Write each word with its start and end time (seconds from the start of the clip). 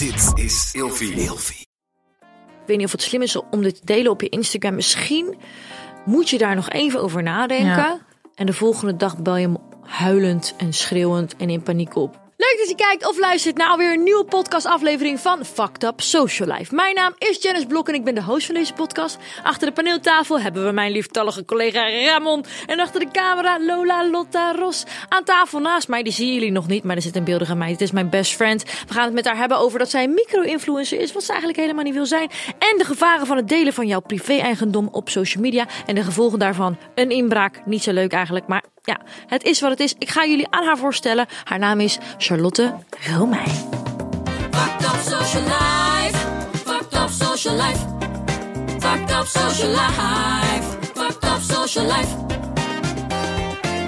Dit 0.00 0.44
is 0.44 0.70
Ilfie. 0.72 1.12
Ilfie. 1.12 1.66
Ik 2.40 2.66
weet 2.66 2.76
niet 2.76 2.86
of 2.86 2.92
het 2.92 3.02
slim 3.02 3.22
is 3.22 3.36
om 3.50 3.62
dit 3.62 3.74
te 3.74 3.84
delen 3.84 4.10
op 4.10 4.20
je 4.20 4.28
Instagram. 4.28 4.74
Misschien 4.74 5.36
moet 6.04 6.30
je 6.30 6.38
daar 6.38 6.54
nog 6.54 6.68
even 6.68 7.02
over 7.02 7.22
nadenken. 7.22 7.66
Ja. 7.66 8.00
En 8.34 8.46
de 8.46 8.52
volgende 8.52 8.96
dag 8.96 9.18
bel 9.18 9.36
je 9.36 9.46
hem 9.46 9.56
huilend 9.82 10.54
en 10.56 10.72
schreeuwend 10.72 11.36
en 11.36 11.50
in 11.50 11.62
paniek 11.62 11.96
op. 11.96 12.20
Leuk 12.50 12.58
dat 12.58 12.78
je 12.78 12.84
kijkt 12.84 13.06
of 13.06 13.18
luistert 13.18 13.56
naar 13.56 13.68
alweer 13.68 13.92
een 13.92 14.02
nieuwe 14.02 14.24
podcastaflevering 14.24 15.20
van 15.20 15.44
Fucked 15.44 15.82
Up 15.82 16.00
Social 16.00 16.48
Life. 16.48 16.74
Mijn 16.74 16.94
naam 16.94 17.14
is 17.18 17.42
Janice 17.42 17.66
Blok 17.66 17.88
en 17.88 17.94
ik 17.94 18.04
ben 18.04 18.14
de 18.14 18.22
host 18.22 18.46
van 18.46 18.54
deze 18.54 18.72
podcast. 18.72 19.18
Achter 19.42 19.66
de 19.66 19.72
paneeltafel 19.72 20.40
hebben 20.40 20.64
we 20.64 20.72
mijn 20.72 20.92
lieftallige 20.92 21.44
collega 21.44 21.90
Ramon. 21.90 22.44
En 22.66 22.80
achter 22.80 23.00
de 23.00 23.10
camera 23.10 23.64
Lola 23.64 24.10
Lotta 24.10 24.52
Ros. 24.52 24.84
Aan 25.08 25.24
tafel 25.24 25.58
naast 25.58 25.88
mij, 25.88 26.02
die 26.02 26.12
zien 26.12 26.32
jullie 26.32 26.50
nog 26.50 26.66
niet, 26.66 26.84
maar 26.84 26.96
er 26.96 27.02
zit 27.02 27.16
een 27.16 27.24
beeldige 27.24 27.54
meid. 27.54 27.72
Het 27.72 27.80
is 27.80 27.90
mijn 27.90 28.10
best 28.10 28.34
friend. 28.34 28.64
We 28.86 28.94
gaan 28.94 29.04
het 29.04 29.14
met 29.14 29.26
haar 29.26 29.36
hebben 29.36 29.58
over 29.58 29.78
dat 29.78 29.90
zij 29.90 30.04
een 30.04 30.14
micro-influencer 30.14 31.00
is, 31.00 31.12
wat 31.12 31.22
ze 31.22 31.28
eigenlijk 31.28 31.60
helemaal 31.60 31.84
niet 31.84 31.94
wil 31.94 32.06
zijn. 32.06 32.30
En 32.58 32.78
de 32.78 32.84
gevaren 32.84 33.26
van 33.26 33.36
het 33.36 33.48
delen 33.48 33.72
van 33.72 33.86
jouw 33.86 34.00
privé-eigendom 34.00 34.88
op 34.92 35.08
social 35.08 35.42
media. 35.42 35.66
En 35.86 35.94
de 35.94 36.02
gevolgen 36.02 36.38
daarvan. 36.38 36.78
Een 36.94 37.10
inbraak, 37.10 37.62
niet 37.66 37.82
zo 37.82 37.92
leuk 37.92 38.12
eigenlijk, 38.12 38.46
maar 38.46 38.64
ja, 38.82 39.00
het 39.26 39.42
is 39.42 39.60
wat 39.60 39.70
het 39.70 39.80
is. 39.80 39.94
Ik 39.98 40.10
ga 40.10 40.26
jullie 40.26 40.46
aan 40.50 40.64
haar 40.64 40.78
voorstellen. 40.78 41.26
Haar 41.44 41.58
naam 41.58 41.80
is 41.80 41.98
Charlotte 42.18 42.74
Romein. 43.06 43.48
Fucked 44.50 44.84
up 44.84 45.00
social 45.04 45.42
life. 45.42 46.18
Fucked 46.52 46.94
up 46.94 47.08
social 47.08 47.56
life. 47.56 47.78
Fucked 48.78 49.10
up 49.10 49.26
social 49.26 49.68
life. 49.68 50.78
Fucked 50.94 51.24
up 51.24 51.40
social 51.40 51.86
life. 51.86 52.16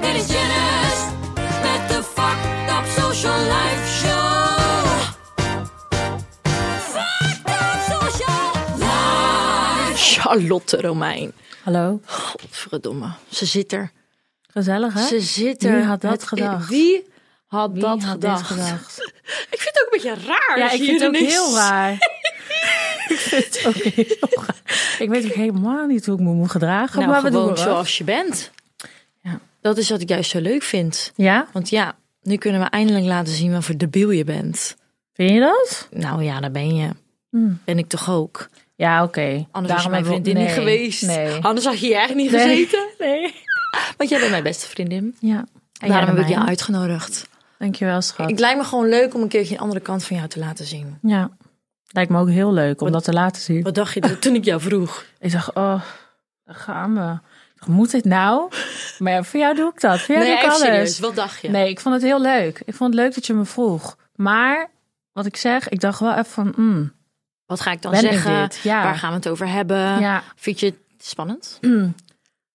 Dit 0.00 0.14
is 0.14 0.26
Janice 0.26 1.04
met 1.62 1.88
de 1.88 2.02
Fucked 2.02 2.70
up 2.70 2.86
social 2.86 3.38
life 3.38 3.86
show. 4.00 5.10
Fucked 6.78 7.46
up 7.46 8.00
social 8.00 8.78
life. 8.78 9.96
Charlotte 9.96 10.80
Romein. 10.80 11.32
Hallo. 11.64 12.00
Godverdomme. 12.06 13.12
Ze 13.28 13.46
zit 13.46 13.72
er. 13.72 13.92
Gezellig, 14.52 14.94
hè? 14.94 15.06
Ze 15.06 15.20
zit 15.20 15.64
er. 15.64 15.74
Wie 15.76 15.82
had 15.84 16.00
dat 16.00 16.24
gedacht? 16.24 16.68
Wie 16.68 17.04
had 17.46 17.72
Wie 17.72 17.80
dat 17.80 18.02
had 18.02 18.10
gedacht? 18.12 18.46
gedacht? 18.46 18.98
Ik 19.50 19.60
vind 19.60 19.78
het 19.78 19.84
ook 19.86 19.92
een 19.94 20.00
beetje 20.12 20.26
raar. 20.26 20.58
Ja, 20.58 20.70
ik 20.70 20.78
je 20.78 20.84
vind 20.84 21.00
het 21.00 21.08
ook 21.08 21.16
heel 21.16 21.54
raar. 21.54 21.92
ik 23.08 23.16
vind 23.18 23.44
het 23.44 23.66
ook 23.66 23.74
heel 23.74 24.16
raar. 24.20 24.56
Ik 24.98 25.08
weet 25.08 25.24
ook 25.24 25.32
helemaal 25.32 25.86
niet 25.86 26.06
hoe 26.06 26.14
ik 26.14 26.20
me 26.20 26.32
moet 26.32 26.50
gedragen. 26.50 26.98
Nou, 26.98 27.10
maar 27.10 27.22
we 27.22 27.30
doen 27.30 27.38
gewoon 27.40 27.54
het 27.54 27.64
wel. 27.64 27.72
zoals 27.72 27.98
je 27.98 28.04
bent. 28.04 28.50
Ja. 29.22 29.40
Dat 29.60 29.76
is 29.78 29.90
wat 29.90 30.00
ik 30.00 30.08
juist 30.08 30.30
zo 30.30 30.40
leuk 30.40 30.62
vind. 30.62 31.12
Ja? 31.16 31.46
Want 31.52 31.68
ja, 31.70 31.94
nu 32.22 32.36
kunnen 32.36 32.60
we 32.60 32.66
eindelijk 32.66 33.04
laten 33.04 33.32
zien 33.32 33.52
wat 33.52 33.64
voor 33.64 33.76
debiel 33.76 34.10
je 34.10 34.24
bent. 34.24 34.76
Vind 35.14 35.30
je 35.30 35.40
dat? 35.40 35.88
Nou 35.90 36.22
ja, 36.22 36.40
daar 36.40 36.50
ben 36.50 36.76
je. 36.76 36.88
Hmm. 37.30 37.60
Ben 37.64 37.78
ik 37.78 37.88
toch 37.88 38.10
ook. 38.10 38.48
Ja, 38.76 39.02
oké. 39.02 39.46
Anders 39.50 39.74
was 39.74 39.82
je 39.82 39.88
mijn 39.88 40.04
we- 40.04 40.30
niet 40.32 40.50
geweest. 40.50 41.02
Nee. 41.02 41.34
Anders 41.40 41.66
had 41.66 41.78
je 41.80 41.86
hier 41.86 41.96
eigenlijk 41.96 42.30
niet 42.30 42.40
Nee. 42.40 42.48
gezeten. 42.66 42.88
Nee. 43.06 43.34
Want 43.96 44.10
jij 44.10 44.18
bent 44.18 44.30
mijn 44.30 44.42
beste 44.42 44.66
vriendin. 44.68 45.16
Ja. 45.20 45.44
En 45.80 45.88
daarom 45.88 46.08
heb 46.08 46.18
ik 46.18 46.22
jou 46.22 46.28
mijne. 46.28 46.48
uitgenodigd. 46.48 47.28
Dankjewel, 47.58 48.00
schat. 48.00 48.30
Ik 48.30 48.38
lijkt 48.38 48.58
me 48.58 48.64
gewoon 48.64 48.88
leuk 48.88 49.14
om 49.14 49.22
een 49.22 49.28
keertje 49.28 49.54
een 49.54 49.60
andere 49.60 49.80
kant 49.80 50.04
van 50.04 50.16
jou 50.16 50.28
te 50.28 50.38
laten 50.38 50.64
zien. 50.64 50.98
Ja. 51.02 51.30
Lijkt 51.86 52.10
me 52.10 52.18
ook 52.18 52.28
heel 52.28 52.52
leuk 52.52 52.80
om 52.80 52.92
dat 52.92 53.04
te 53.04 53.12
laten 53.12 53.42
zien. 53.42 53.62
Wat 53.62 53.74
dacht 53.74 53.94
je 53.94 54.18
toen 54.18 54.34
ik 54.34 54.44
jou 54.44 54.60
vroeg? 54.60 55.04
Ik 55.20 55.32
dacht, 55.32 55.48
oh, 55.48 55.82
daar 56.44 56.54
gaan 56.54 56.94
we. 56.94 57.18
Dacht, 57.56 57.66
Moet 57.66 57.90
dit 57.90 58.04
nou? 58.04 58.50
Maar 58.98 59.12
ja, 59.12 59.22
voor 59.22 59.40
jou 59.40 59.54
doe 59.54 59.70
ik 59.74 59.80
dat. 59.80 60.00
Voor 60.00 60.14
jou 60.14 60.26
nee, 60.26 60.36
doe 60.36 60.44
ik 60.44 60.50
alles. 60.50 60.60
serieus. 60.60 60.98
Wat 60.98 61.14
dacht 61.14 61.40
je? 61.40 61.48
Nee, 61.48 61.68
ik 61.68 61.80
vond 61.80 61.94
het 61.94 62.04
heel 62.04 62.20
leuk. 62.20 62.62
Ik 62.64 62.74
vond 62.74 62.94
het 62.94 63.02
leuk 63.02 63.14
dat 63.14 63.26
je 63.26 63.34
me 63.34 63.44
vroeg. 63.44 63.96
Maar 64.14 64.70
wat 65.12 65.26
ik 65.26 65.36
zeg, 65.36 65.68
ik 65.68 65.80
dacht 65.80 66.00
wel 66.00 66.12
even 66.12 66.24
van, 66.24 66.52
mm, 66.56 66.92
Wat 67.46 67.60
ga 67.60 67.70
ik 67.72 67.82
dan 67.82 67.90
ben 67.90 68.00
zeggen? 68.00 68.50
Ja. 68.62 68.82
Waar 68.82 68.96
gaan 68.96 69.10
we 69.10 69.16
het 69.16 69.28
over 69.28 69.48
hebben? 69.48 70.00
ja. 70.00 70.22
Vind 70.36 70.60
je 70.60 70.66
het 70.66 70.76
spannend? 70.98 71.58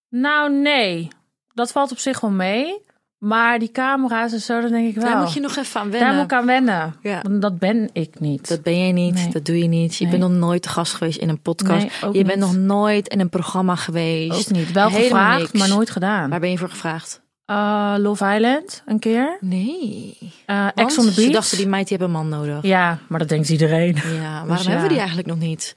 Nou, 0.09 0.51
nee. 0.53 1.07
Dat 1.53 1.71
valt 1.71 1.91
op 1.91 1.97
zich 1.97 2.19
wel 2.19 2.31
mee. 2.31 2.85
Maar 3.17 3.59
die 3.59 3.71
camera's 3.71 4.31
en 4.33 4.39
zo, 4.41 4.61
dat 4.61 4.69
denk 4.69 4.87
ik 4.87 4.95
wel. 4.95 5.03
Daar 5.03 5.17
moet 5.21 5.33
je 5.33 5.39
nog 5.39 5.55
even 5.55 5.79
aan 5.81 5.89
wennen. 5.91 6.07
Daar 6.09 6.17
moet 6.17 6.31
ik 6.31 6.37
aan 6.37 6.45
wennen. 6.45 6.95
Ja. 7.01 7.19
Want 7.21 7.41
dat 7.41 7.59
ben 7.59 7.89
ik 7.93 8.19
niet. 8.19 8.47
Dat 8.47 8.61
ben 8.63 8.79
jij 8.79 8.91
niet, 8.91 9.13
Nee. 9.13 9.29
dat 9.29 9.45
doe 9.45 9.57
je 9.57 9.67
niet. 9.67 9.95
Je 9.95 10.05
Nee. 10.05 10.17
bent 10.19 10.31
nog 10.31 10.39
nooit 10.39 10.67
gast 10.67 10.93
geweest 10.93 11.17
in 11.19 11.29
een 11.29 11.41
podcast. 11.41 12.01
Nee, 12.01 12.11
je 12.13 12.23
bent 12.23 12.27
niet. 12.27 12.37
nog 12.39 12.55
nooit 12.55 13.07
in 13.07 13.19
een 13.19 13.29
programma 13.29 13.75
geweest. 13.75 14.39
ook 14.49 14.55
niet. 14.57 14.71
Wel 14.71 14.87
Helemaal 14.89 15.07
gevraagd, 15.09 15.39
niks. 15.53 15.53
maar 15.53 15.77
nooit 15.77 15.89
gedaan. 15.89 16.29
Waar 16.29 16.39
ben 16.39 16.51
je 16.51 16.57
voor 16.57 16.69
gevraagd? 16.69 17.21
Eh, 17.45 17.95
Love 17.97 18.33
Island, 18.35 18.83
een 18.85 18.99
keer. 18.99 19.37
Nee. 19.41 20.17
Want 20.45 20.71
Ex 20.75 20.97
on 20.97 21.05
the 21.05 21.11
Beach. 21.11 21.25
Ze 21.27 21.29
dachten, 21.31 21.57
die 21.57 21.67
meid 21.67 21.87
die 21.87 21.97
hebben 21.97 22.15
een 22.15 22.27
man 22.29 22.39
nodig. 22.39 22.63
Ja, 22.63 22.97
maar 23.07 23.19
dat 23.19 23.29
denkt 23.29 23.49
iedereen. 23.49 23.95
Ja, 23.95 24.21
waarom 24.31 24.47
Dus 24.47 24.57
ja. 24.63 24.63
hebben 24.63 24.81
we 24.83 24.89
die 24.89 24.97
eigenlijk 24.97 25.27
nog 25.27 25.39
niet? 25.39 25.73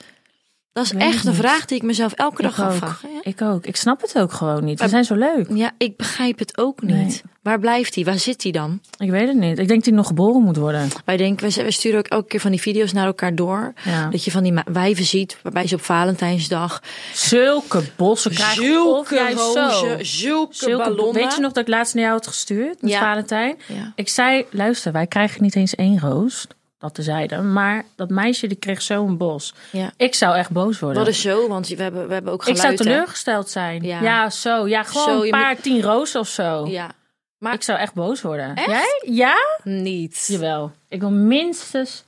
Dat 0.72 0.84
is 0.84 0.92
echt 0.92 1.24
een 1.26 1.34
vraag 1.34 1.64
die 1.64 1.76
ik 1.76 1.82
mezelf 1.82 2.12
elke 2.12 2.42
dag 2.42 2.58
Ik 2.58 2.64
ook. 2.64 2.70
afvraag. 2.70 3.02
Ja. 3.02 3.20
Ik 3.22 3.42
ook. 3.42 3.66
Ik 3.66 3.76
snap 3.76 4.00
het 4.00 4.18
ook 4.18 4.32
gewoon 4.32 4.64
niet. 4.64 4.80
We 4.80 4.88
zijn 4.88 5.04
zo 5.04 5.14
leuk. 5.14 5.46
Ja, 5.54 5.70
ik 5.78 5.96
begrijp 5.96 6.38
het 6.38 6.58
ook 6.58 6.82
niet. 6.82 6.94
Nee. 6.96 7.20
Waar 7.42 7.58
blijft 7.58 7.94
hij? 7.94 8.04
Waar 8.04 8.18
zit 8.18 8.42
hij 8.42 8.52
dan? 8.52 8.80
Ik 8.98 9.10
weet 9.10 9.28
het 9.28 9.36
niet. 9.36 9.50
Ik 9.58 9.68
denk 9.68 9.68
dat 9.68 9.84
hij 9.84 9.94
nog 9.94 10.06
geboren 10.06 10.42
moet 10.42 10.56
worden. 10.56 10.88
Wij 11.04 11.16
denken, 11.16 11.48
wij- 11.54 11.62
wij 11.62 11.70
sturen 11.70 11.98
ook 11.98 12.06
elke 12.06 12.26
keer 12.26 12.40
van 12.40 12.50
die 12.50 12.60
video's 12.60 12.92
naar 12.92 13.06
elkaar 13.06 13.34
door. 13.34 13.72
Ja. 13.84 14.08
Dat 14.08 14.24
je 14.24 14.30
van 14.30 14.42
die 14.42 14.54
wijven 14.72 15.04
ziet, 15.04 15.38
waarbij 15.42 15.66
ze 15.66 15.74
op 15.74 15.82
Valentijnsdag 15.82 16.82
Zulke 17.14 17.82
bossen 17.96 18.30
krijgen. 18.30 18.64
zulke 18.64 19.32
rozen, 19.34 20.06
zulke, 20.06 20.54
Zulke 20.54 20.76
ballonnen. 20.76 21.22
Weet 21.22 21.34
je 21.34 21.40
nog 21.40 21.52
dat 21.52 21.62
ik 21.62 21.68
laatst 21.68 21.94
naar 21.94 22.02
jou 22.04 22.16
had 22.16 22.26
gestuurd? 22.26 22.82
Met 22.82 22.90
Ja. 22.90 22.98
Valentijn. 23.00 23.56
Ik 23.94 24.08
zei, 24.08 24.44
luister, 24.50 24.92
wij 24.92 25.06
krijgen 25.06 25.42
niet 25.42 25.56
eens 25.56 25.74
één 25.74 26.00
roos. 26.00 26.46
Dat 26.80 26.94
tezijde. 26.94 27.42
Maar 27.42 27.84
dat 27.96 28.08
meisje 28.10 28.46
die 28.46 28.56
kreeg 28.56 28.82
zo'n 28.82 29.16
bos. 29.16 29.54
Ja. 29.72 29.92
Ik 29.96 30.14
zou 30.14 30.36
echt 30.36 30.50
boos 30.50 30.78
worden. 30.78 30.98
Wat 30.98 31.08
is 31.08 31.20
zo? 31.20 31.48
Want 31.48 31.68
we 31.68 31.82
hebben, 31.82 32.06
we 32.06 32.12
hebben 32.12 32.32
ook 32.32 32.46
ik 32.46 32.56
geluid. 32.56 32.78
zou 32.78 32.88
hè? 32.88 32.94
teleurgesteld 32.94 33.50
zijn. 33.50 33.82
Ja. 33.82 34.00
Ja, 34.00 34.30
zo. 34.30 34.68
Ja, 34.68 34.82
gewoon 34.82 35.18
Zo, 35.18 35.22
een 35.22 35.30
paar 35.30 35.60
tien 35.60 35.82
rozen 35.82 36.20
of 36.20 36.28
zo. 36.28 36.66
Ja, 36.66 36.90
maar 37.38 37.54
Ik 37.54 37.62
zou 37.62 37.78
echt 37.78 37.94
boos 37.94 38.22
worden. 38.22 38.54
Echt? 38.54 38.66
Jij? 38.66 39.02
Ja? 39.06 39.34
niet. 39.64 40.24
Jawel. 40.26 40.72
Ik 40.88 41.00
wil 41.00 41.10
minstens 41.10 42.04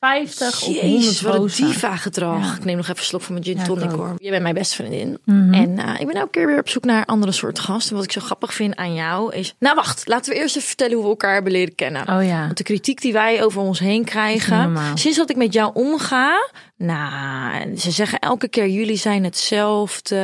50 0.00 0.48
of 0.48 0.60
100 0.60 0.84
Jezus, 0.84 1.20
wat 1.20 1.34
een 1.34 1.66
diva 1.66 1.96
gedrag. 1.96 2.44
Ja. 2.44 2.56
Ik 2.56 2.64
neem 2.64 2.76
nog 2.76 2.84
even 2.84 2.98
een 2.98 3.04
slok 3.04 3.22
van 3.22 3.32
mijn 3.32 3.44
gin 3.46 3.64
tonic 3.64 3.90
hoor. 3.90 4.14
Je 4.18 4.30
bent 4.30 4.42
mijn 4.42 4.54
beste 4.54 4.74
vriendin. 4.74 5.18
Mhm. 5.24 5.54
En 5.54 5.78
eh, 5.78 6.00
ik 6.00 6.06
ben 6.06 6.16
elke 6.16 6.30
keer 6.30 6.46
weer 6.46 6.58
op 6.58 6.68
zoek 6.68 6.84
naar 6.84 7.04
andere 7.04 7.32
soorten 7.32 7.62
gasten. 7.62 7.94
Wat 7.94 8.04
ik 8.04 8.12
zo 8.12 8.20
grappig 8.20 8.54
vind 8.54 8.76
aan 8.76 8.94
jou 8.94 9.34
is... 9.34 9.54
Nou 9.58 9.74
wacht, 9.74 10.08
laten 10.08 10.32
we 10.32 10.38
eerst 10.38 10.56
even 10.56 10.68
vertellen 10.68 10.94
hoe 10.94 11.02
we 11.02 11.08
elkaar 11.10 11.34
hebben 11.34 11.52
leren 11.52 11.74
kennen. 11.74 12.08
Oh 12.08 12.24
ja. 12.24 12.44
Want 12.44 12.56
de 12.56 12.64
kritiek 12.64 13.00
die 13.00 13.12
wij 13.12 13.44
over 13.44 13.60
ons 13.60 13.78
heen 13.78 14.04
krijgen... 14.04 14.78
Sinds 14.94 15.16
dat 15.16 15.30
ik 15.30 15.36
met 15.36 15.52
jou 15.52 15.70
omga... 15.74 16.50
Nou, 16.82 17.76
ze 17.76 17.90
zeggen 17.90 18.18
elke 18.18 18.48
keer 18.48 18.68
jullie 18.68 18.96
zijn 18.96 19.24
hetzelfde. 19.24 20.16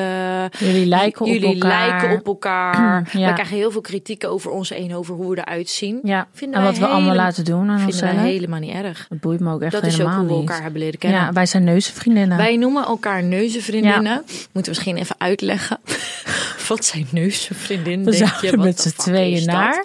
Jullie 0.59 0.87
lijken 0.87 1.21
op 1.21 1.27
jullie 1.27 1.53
elkaar. 1.53 1.89
lijken 2.01 2.19
op 2.19 2.27
elkaar. 2.27 2.75
Ja. 3.13 3.27
We 3.27 3.33
krijgen 3.33 3.57
heel 3.57 3.71
veel 3.71 3.81
kritiek 3.81 4.25
over 4.27 4.51
ons 4.51 4.69
heen, 4.69 4.95
over 4.95 5.15
hoe 5.15 5.31
we 5.35 5.39
eruit 5.39 5.69
zien. 5.69 5.99
Ja. 6.03 6.27
Vinden 6.33 6.59
en 6.59 6.65
wat 6.65 6.75
we 6.79 6.85
allemaal 6.85 7.01
helemaal- 7.03 7.25
laten 7.25 7.45
doen 7.45 7.71
aan 7.71 7.79
Vinden 7.81 8.01
wij 8.17 8.31
helemaal 8.31 8.61
niet 8.61 8.73
erg. 8.75 9.07
Dat 9.09 9.21
boeit 9.21 9.41
me 9.41 9.53
ook 9.53 9.63
echt 9.63 9.73
Dat 9.73 9.83
is 9.87 9.93
ook 9.93 9.99
helemaal 9.99 10.19
hoe 10.19 10.29
we 10.29 10.35
niet. 10.35 10.49
elkaar 10.49 10.63
hebben 10.63 10.81
leren 10.81 10.99
kennen. 10.99 11.21
Ja, 11.21 11.33
wij 11.33 11.47
zijn 11.47 11.65
neuzenvriendinnen. 11.65 12.37
Wij 12.37 12.57
noemen 12.57 12.85
elkaar 12.85 13.23
neuzenvriendinnen. 13.23 14.23
Moeten 14.27 14.49
we 14.53 14.63
misschien 14.69 14.97
even 14.97 15.15
uitleggen. 15.19 15.79
Wat 16.69 16.85
zijn 16.85 17.07
neuzenvriendinnen? 17.11 18.07
we 18.07 18.13
zouden 18.13 18.59
met 18.61 18.81
z'n 18.81 18.97
tweeën 18.97 19.45
naar 19.47 19.85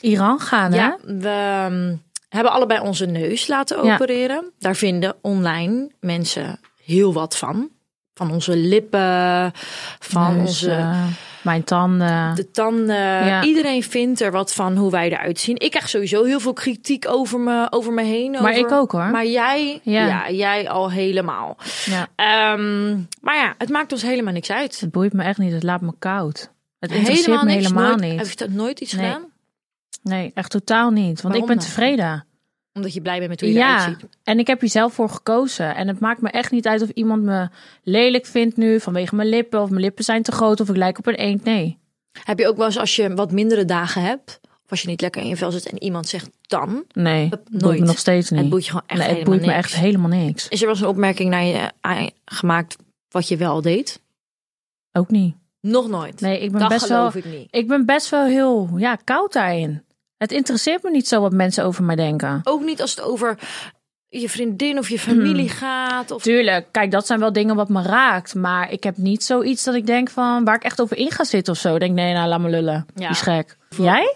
Iran 0.00 0.40
gaan, 0.40 0.72
Ja, 0.72 0.98
hè? 1.06 1.16
we 1.18 1.28
ehm, 1.28 1.94
hebben 2.32 2.52
allebei 2.52 2.80
onze 2.80 3.06
neus 3.06 3.46
laten 3.46 3.84
Ja. 3.84 3.94
opereren. 3.94 4.52
Daar 4.58 4.76
vinden 4.76 5.14
online 5.22 5.90
mensen 6.00 6.60
heel 6.84 7.12
wat 7.12 7.36
van. 7.36 7.68
Van 8.14 8.30
onze 8.30 8.56
lippen, 8.56 9.52
van 9.98 10.36
Neus, 10.36 10.46
onze 10.48 10.90
mijn 11.42 11.64
tanden. 11.64 12.34
de 12.34 12.50
tanden. 12.50 12.96
Ja. 13.24 13.42
Iedereen 13.42 13.82
vindt 13.82 14.20
er 14.20 14.30
wat 14.32 14.52
van 14.54 14.76
hoe 14.76 14.90
wij 14.90 15.10
eruit 15.10 15.40
zien. 15.40 15.58
Ik 15.58 15.70
krijg 15.70 15.88
sowieso 15.88 16.24
heel 16.24 16.40
veel 16.40 16.52
kritiek 16.52 17.08
over 17.08 17.40
me, 17.40 17.66
over 17.70 17.92
me 17.92 18.02
heen. 18.02 18.30
Maar 18.30 18.40
over- 18.40 18.56
ik 18.56 18.70
ook, 18.72 18.92
hoor. 18.92 19.04
Maar 19.10 19.26
jij, 19.26 19.80
ja. 19.82 20.06
Ja. 20.06 20.30
jij 20.30 20.68
al 20.68 20.90
helemaal. 20.90 21.56
Ja. 21.84 22.06
Ehm, 22.16 22.90
maar 23.20 23.36
ja, 23.36 23.54
het 23.58 23.68
maakt 23.68 23.92
ons 23.92 24.02
helemaal 24.02 24.32
niks 24.32 24.50
uit. 24.50 24.80
Het 24.80 24.90
boeit 24.90 25.12
me 25.12 25.22
echt 25.22 25.38
niet. 25.38 25.52
Het 25.52 25.62
laat 25.62 25.80
me 25.80 25.92
koud. 25.98 26.50
Het 26.78 26.92
interesseert 26.92 27.42
me 27.42 27.44
niks, 27.50 27.62
helemaal 27.66 27.88
nooit, 27.96 28.00
niet. 28.00 28.18
Heb 28.18 28.28
je 28.28 28.36
dat 28.36 28.50
nooit 28.50 28.80
iets 28.80 28.92
Nee. 28.92 29.04
gedaan? 29.06 29.22
Nee, 30.02 30.30
echt 30.34 30.50
totaal 30.50 30.90
niet. 30.90 31.04
Want 31.06 31.22
Waarom 31.22 31.40
ik 31.40 31.46
ben 31.46 31.56
dan? 31.56 31.64
tevreden. 31.66 32.26
Omdat 32.72 32.94
je 32.94 33.00
blij 33.00 33.16
bent 33.18 33.30
met 33.30 33.40
hoe 33.40 33.52
je 33.52 33.58
eruit 33.58 33.80
Ja, 33.80 33.88
ziet. 33.88 34.06
en 34.24 34.38
ik 34.38 34.46
heb 34.46 34.60
hier 34.60 34.70
zelf 34.70 34.92
voor 34.94 35.08
gekozen. 35.08 35.74
En 35.74 35.88
het 35.88 36.00
maakt 36.00 36.20
me 36.20 36.28
echt 36.30 36.50
niet 36.50 36.66
uit 36.66 36.82
of 36.82 36.88
iemand 36.88 37.22
me 37.22 37.48
lelijk 37.82 38.26
vindt 38.26 38.56
nu 38.56 38.80
vanwege 38.80 39.14
mijn 39.14 39.28
lippen. 39.28 39.60
Of 39.62 39.68
mijn 39.70 39.82
lippen 39.82 40.04
zijn 40.04 40.22
te 40.22 40.32
groot 40.32 40.60
of 40.60 40.68
ik 40.68 40.76
lijk 40.76 40.98
op 40.98 41.06
een 41.06 41.14
eend. 41.14 41.44
Nee. 41.44 41.78
Heb 42.24 42.38
je 42.38 42.48
ook 42.48 42.56
wel 42.56 42.66
eens 42.66 42.78
als 42.78 42.96
je 42.96 43.14
wat 43.14 43.32
mindere 43.32 43.64
dagen 43.64 44.02
hebt, 44.02 44.40
of 44.64 44.70
als 44.70 44.82
je 44.82 44.88
niet 44.88 45.00
lekker 45.00 45.22
in 45.22 45.28
je 45.28 45.36
vel 45.36 45.50
zit 45.50 45.66
en 45.70 45.82
iemand 45.82 46.08
zegt 46.08 46.30
dan, 46.40 46.84
Nee, 46.92 47.28
Dat 47.28 47.44
boeit 47.50 47.62
nooit. 47.62 47.80
me 47.80 47.86
nog 47.86 47.98
steeds 47.98 48.30
niet. 48.30 48.40
het 48.40 48.48
boeit 48.48 48.64
je 48.64 48.70
gewoon 48.70 48.86
echt 48.86 48.98
nee, 48.98 49.08
het 49.08 49.16
helemaal 49.18 49.38
boeit 49.38 49.46
me 49.50 49.54
niks. 49.56 49.72
echt 49.72 49.82
helemaal 49.82 50.08
niks. 50.08 50.48
Is 50.48 50.58
er 50.60 50.66
wel 50.66 50.74
eens 50.74 50.84
een 50.84 50.88
opmerking 50.90 51.30
naar 51.30 51.44
je 51.44 51.70
gemaakt 52.24 52.76
wat 53.08 53.28
je 53.28 53.36
wel 53.36 53.62
deed? 53.62 54.00
Ook 54.92 55.10
niet. 55.10 55.34
Nog 55.60 55.88
nooit. 55.88 56.20
Nee, 56.20 56.40
ik 56.40 56.50
ben 56.50 56.60
dat 56.60 56.68
best 56.68 56.88
wel. 56.88 57.16
ik 57.16 57.24
niet. 57.24 57.48
Ik 57.50 57.68
ben 57.68 57.86
best 57.86 58.08
wel 58.08 58.24
heel 58.26 58.70
ja, 58.76 58.96
koud 58.96 59.32
daarin. 59.32 59.82
Het 60.22 60.32
interesseert 60.32 60.82
me 60.82 60.90
niet 60.90 61.08
zo 61.08 61.20
wat 61.20 61.32
mensen 61.32 61.64
over 61.64 61.84
mij 61.84 61.96
denken. 61.96 62.40
Ook 62.44 62.64
niet 62.64 62.80
als 62.80 62.90
het 62.90 63.00
over 63.00 63.38
je 64.08 64.28
vriendin 64.28 64.78
of 64.78 64.88
je 64.88 64.98
familie 64.98 65.48
gaat. 65.48 66.10
Of... 66.10 66.22
Tuurlijk, 66.22 66.66
kijk, 66.70 66.90
dat 66.90 67.06
zijn 67.06 67.20
wel 67.20 67.32
dingen 67.32 67.56
wat 67.56 67.68
me 67.68 67.82
raakt. 67.82 68.34
Maar 68.34 68.72
ik 68.72 68.82
heb 68.82 68.96
niet 68.96 69.24
zoiets 69.24 69.64
dat 69.64 69.74
ik 69.74 69.86
denk 69.86 70.10
van 70.10 70.44
waar 70.44 70.54
ik 70.54 70.64
echt 70.64 70.80
over 70.80 70.96
in 70.96 71.10
ga 71.10 71.24
zitten 71.24 71.52
of 71.52 71.58
zo. 71.58 71.78
Denk, 71.78 71.94
nee, 71.94 72.12
nou, 72.12 72.28
laat 72.28 72.40
me 72.40 72.48
lullen. 72.48 72.86
Ja. 72.94 73.00
Die 73.00 73.08
is 73.08 73.20
gek. 73.20 73.56
Jij? 73.68 74.14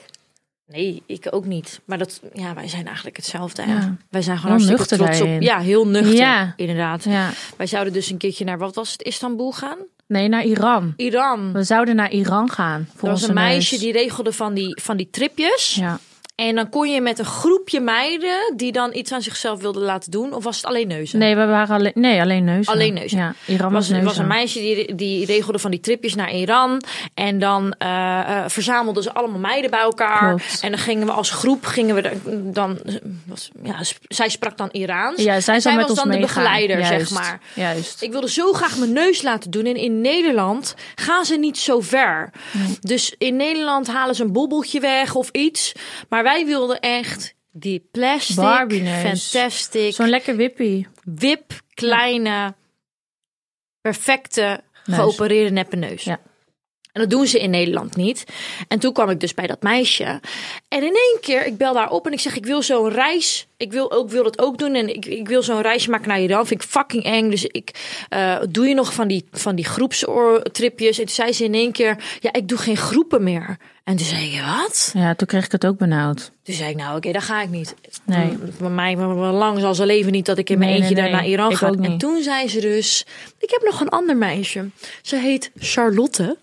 Nee, 0.66 1.02
ik 1.06 1.26
ook 1.30 1.44
niet. 1.44 1.80
Maar 1.84 1.98
dat, 1.98 2.20
ja, 2.32 2.54
wij 2.54 2.68
zijn 2.68 2.86
eigenlijk 2.86 3.16
hetzelfde. 3.16 3.66
Ja. 3.66 3.96
Wij 4.10 4.22
zijn 4.22 4.38
gewoon 4.38 4.58
Heel 4.58 4.68
hartstikke 4.68 5.04
trots 5.04 5.20
op. 5.20 5.40
Ja, 5.40 5.58
heel 5.58 5.86
nuchter. 5.86 6.14
Ja. 6.14 6.52
Inderdaad. 6.56 7.04
Ja. 7.04 7.30
Wij 7.56 7.66
zouden 7.66 7.92
dus 7.92 8.10
een 8.10 8.18
keertje 8.18 8.44
naar, 8.44 8.58
wat 8.58 8.74
was 8.74 8.92
het, 8.92 9.02
Istanbul 9.02 9.52
gaan? 9.52 9.78
Nee, 10.06 10.28
naar 10.28 10.44
Iran. 10.44 10.92
Iran. 10.96 11.52
We 11.52 11.64
zouden 11.64 11.96
naar 11.96 12.10
Iran 12.10 12.50
gaan. 12.50 12.80
Er 12.80 13.00
was 13.00 13.10
onze 13.10 13.28
een 13.28 13.34
meisje 13.34 13.78
die 13.78 13.92
regelde 13.92 14.32
van 14.32 14.54
die, 14.54 14.80
van 14.82 14.96
die 14.96 15.08
tripjes. 15.10 15.74
Ja. 15.74 15.98
En 16.36 16.54
dan 16.54 16.68
kon 16.68 16.90
je 16.90 17.00
met 17.00 17.18
een 17.18 17.24
groepje 17.24 17.80
meiden 17.80 18.52
die 18.56 18.72
dan 18.72 18.90
iets 18.94 19.12
aan 19.12 19.22
zichzelf 19.22 19.60
wilden 19.60 19.82
laten 19.82 20.10
doen. 20.10 20.32
Of 20.32 20.44
was 20.44 20.56
het 20.56 20.66
alleen 20.66 20.88
neuzen? 20.88 21.18
Nee, 21.18 21.36
we 21.36 21.46
waren 21.46 21.76
alleen, 21.76 21.92
nee, 21.94 22.20
alleen 22.20 22.44
neuzen. 22.44 22.72
Alleen 22.72 22.94
neuzen. 22.94 23.18
Ja, 23.18 23.34
Iran 23.46 23.72
was, 23.72 23.90
was, 23.90 24.02
was 24.02 24.18
een 24.18 24.26
meisje 24.26 24.58
die, 24.58 24.94
die 24.94 25.26
regelde 25.26 25.58
van 25.58 25.70
die 25.70 25.80
tripjes 25.80 26.14
naar 26.14 26.32
Iran. 26.32 26.82
En 27.14 27.38
dan 27.38 27.74
eh, 27.78 28.18
eh, 28.18 28.44
verzamelden 28.48 29.02
ze 29.02 29.12
allemaal 29.12 29.38
meiden 29.38 29.70
bij 29.70 29.80
elkaar. 29.80 30.28
Klopt. 30.28 30.60
En 30.60 30.70
dan 30.70 30.78
gingen 30.80 31.06
we 31.06 31.12
als 31.12 31.30
groep, 31.30 31.64
gingen 31.64 31.94
we 31.94 32.12
dan, 32.52 32.78
was, 33.24 33.50
ja, 33.62 33.76
zij 34.08 34.28
sprak 34.28 34.56
dan 34.56 34.68
Iraans. 34.72 35.22
Ja, 35.22 35.40
zij 35.40 35.54
met 35.54 35.74
was 35.74 35.90
ons 35.90 35.98
dan 35.98 36.10
de 36.10 36.18
begeleider, 36.18 36.78
Juist, 36.78 37.08
zeg 37.08 37.10
maar. 37.10 37.40
Juist. 37.54 38.02
Ik 38.02 38.12
wilde 38.12 38.30
zo 38.30 38.52
graag 38.52 38.78
mijn 38.78 38.92
neus 38.92 39.22
laten 39.22 39.50
doen. 39.50 39.64
En 39.64 39.76
in 39.76 40.00
Nederland 40.00 40.74
gaan 40.94 41.24
ze 41.24 41.36
niet 41.36 41.58
zo 41.58 41.80
ver. 41.80 42.30
Dus 42.80 43.14
in 43.18 43.36
Nederland 43.36 43.86
halen 43.86 44.14
ze 44.14 44.22
een 44.22 44.32
bobbeltje 44.32 44.80
weg 44.80 45.14
of 45.14 45.28
iets. 45.30 45.72
Maar 46.08 46.24
wij 46.26 46.46
wilden 46.46 46.80
echt 46.80 47.34
die 47.52 47.88
plastic, 47.90 48.36
Barbie-neus. 48.36 49.30
fantastic, 49.30 49.94
Zo'n 49.94 50.08
lekker 50.08 50.36
wippie. 50.36 50.86
wip, 51.04 51.52
kleine, 51.74 52.54
perfecte, 53.80 54.60
Neus. 54.84 54.98
geopereerde 54.98 55.50
neppe 55.50 55.76
neus. 55.76 56.04
Ja. 56.04 56.20
En 56.92 57.02
dat 57.02 57.10
doen 57.10 57.26
ze 57.26 57.38
in 57.38 57.50
Nederland 57.50 57.96
niet. 57.96 58.24
En 58.68 58.78
toen 58.78 58.92
kwam 58.92 59.10
ik 59.10 59.20
dus 59.20 59.34
bij 59.34 59.46
dat 59.46 59.62
meisje. 59.62 60.04
En 60.68 60.82
in 60.82 60.94
één 60.94 61.18
keer, 61.20 61.46
ik 61.46 61.56
bel 61.56 61.74
daar 61.74 61.90
op 61.90 62.06
en 62.06 62.12
ik 62.12 62.20
zeg: 62.20 62.36
Ik 62.36 62.46
wil 62.46 62.62
zo'n 62.62 62.90
reis. 62.90 63.46
Ik 63.56 63.72
wil, 63.72 63.92
ook, 63.92 64.10
wil 64.10 64.22
dat 64.22 64.38
ook 64.38 64.58
doen. 64.58 64.74
En 64.74 64.94
ik, 64.94 65.06
ik 65.06 65.28
wil 65.28 65.42
zo'n 65.42 65.60
reisje 65.62 65.90
maken 65.90 66.08
naar 66.08 66.20
Iran. 66.20 66.46
Vind 66.46 66.62
ik 66.62 66.68
fucking 66.68 67.04
eng. 67.04 67.30
Dus 67.30 67.44
ik 67.44 67.70
eh, 68.08 68.38
doe 68.50 68.68
je 68.68 68.74
nog 68.74 68.92
van 68.94 69.08
die, 69.08 69.28
van 69.32 69.54
die 69.56 69.64
groepstripjes. 69.64 70.98
En 70.98 71.04
toen 71.04 71.14
zei 71.14 71.32
ze 71.32 71.44
in 71.44 71.54
één 71.54 71.72
keer: 71.72 72.18
Ja, 72.20 72.32
ik 72.32 72.48
doe 72.48 72.58
geen 72.58 72.76
groepen 72.76 73.22
meer. 73.22 73.56
En 73.86 73.96
toen 73.96 74.06
zei 74.06 74.32
ik: 74.32 74.40
Wat? 74.40 74.90
Ja, 74.94 75.14
toen 75.14 75.26
kreeg 75.26 75.44
ik 75.44 75.52
het 75.52 75.66
ook 75.66 75.78
benauwd. 75.78 76.30
Toen 76.42 76.54
zei 76.54 76.70
ik: 76.70 76.76
Nou, 76.76 76.96
oké, 76.96 77.12
dan 77.12 77.22
ga 77.22 77.42
ik 77.42 77.48
niet. 77.48 77.74
Nee. 78.04 78.38
Bij 78.58 78.68
mij, 78.68 78.96
lang 78.96 79.60
zal 79.60 79.74
ze 79.74 79.86
leven 79.86 80.12
niet 80.12 80.26
dat 80.26 80.38
ik 80.38 80.50
in 80.50 80.58
mijn 80.58 80.70
Nee, 80.70 80.80
eentje 80.80 80.94
nee, 80.94 81.02
daar 81.02 81.12
naar 81.12 81.26
Iran 81.26 81.56
ga. 81.56 81.68
ook 81.68 81.84
En 81.84 81.98
toen 81.98 82.22
zei 82.22 82.48
ze 82.48 82.60
dus: 82.60 83.06
Ik 83.38 83.50
heb 83.50 83.62
nog 83.64 83.80
een 83.80 83.88
ander 83.88 84.16
meisje. 84.16 84.70
Ze 85.02 85.16
heet 85.16 85.50
Charlotte. 85.58 86.36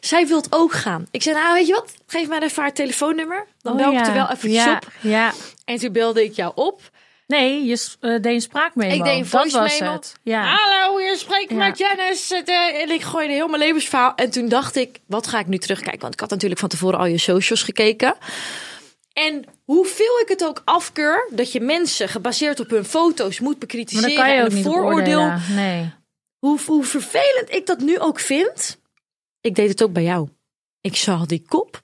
Zij 0.00 0.26
wilt 0.26 0.46
ook 0.50 0.72
gaan. 0.72 1.06
Ik 1.10 1.22
zei: 1.22 1.36
Nou, 1.36 1.54
weet 1.54 1.66
je 1.66 1.72
wat? 1.72 1.92
Geef 2.06 2.28
mij 2.28 2.40
even 2.40 2.62
haar 2.62 2.72
telefoonnummer. 2.72 3.46
Dan 3.62 3.76
bel 3.76 3.92
ik 3.92 4.06
er 4.06 4.12
wel 4.12 4.30
eventjes 4.30 4.60
Oh 4.60 4.66
ja, 4.66 4.76
op. 4.76 4.92
Ja. 5.00 5.32
En 5.64 5.76
toen 5.78 5.92
belde 5.92 6.24
ik 6.24 6.32
jou 6.32 6.52
op. 6.54 6.80
Nee, 7.28 7.64
je 7.64 7.86
eh, 8.00 8.10
deed 8.10 8.24
een 8.26 8.40
spraakmemo. 8.40 8.94
Ik 8.94 9.04
deed 9.04 9.12
een 9.14 9.18
Dat 9.18 9.28
voice 9.28 9.58
was 9.58 9.78
memo. 9.78 9.92
het. 9.92 10.14
Ja. 10.22 10.56
Hallo, 10.56 10.98
hier 10.98 11.16
spreek 11.16 11.50
Ja. 11.50 11.56
met 11.56 11.78
Janice. 11.78 12.36
Eh, 12.44 12.82
En 12.82 12.90
ik 12.90 13.02
gooide 13.02 13.32
heel 13.32 13.48
mijn 13.48 13.62
levensverhaal. 13.62 14.14
En 14.14 14.30
toen 14.30 14.48
dacht 14.48 14.76
ik, 14.76 14.98
wat 15.06 15.26
ga 15.26 15.38
ik 15.38 15.46
nu 15.46 15.58
terugkijken? 15.58 16.00
Want 16.00 16.12
ik 16.14 16.20
had 16.20 16.30
natuurlijk 16.30 16.60
van 16.60 16.68
tevoren 16.68 16.98
al 16.98 17.06
je 17.06 17.18
socials 17.18 17.62
gekeken. 17.62 18.14
En 19.12 19.44
hoeveel 19.64 20.18
ik 20.22 20.28
het 20.28 20.44
ook 20.44 20.62
afkeur, 20.64 21.28
dat 21.34 21.52
je 21.52 21.60
mensen 21.60 22.08
gebaseerd 22.08 22.60
op 22.60 22.70
hun 22.70 22.84
foto's 22.84 23.40
moet 23.40 23.48
maar 23.50 23.58
bekritiseren. 23.58 24.14
dan 24.14 24.24
kan 24.24 24.28
je 24.34 24.38
en 24.38 24.44
ook 24.44 24.48
een 24.50 24.54
niet 24.54 24.64
vooroordeel. 24.64 25.32
Nee. 25.50 25.92
Hoe, 26.38 26.58
hoe 26.66 26.84
vervelend 26.84 27.50
ik 27.54 27.66
dat 27.66 27.78
nu 27.80 27.98
ook 27.98 28.20
vind. 28.20 28.80
Ik 29.40 29.54
deed 29.54 29.68
het 29.68 29.82
ook 29.82 29.92
bij 29.92 30.02
jou. 30.02 30.28
Ik 30.80 30.96
zag 30.96 31.26
die 31.26 31.44
kop. 31.48 31.80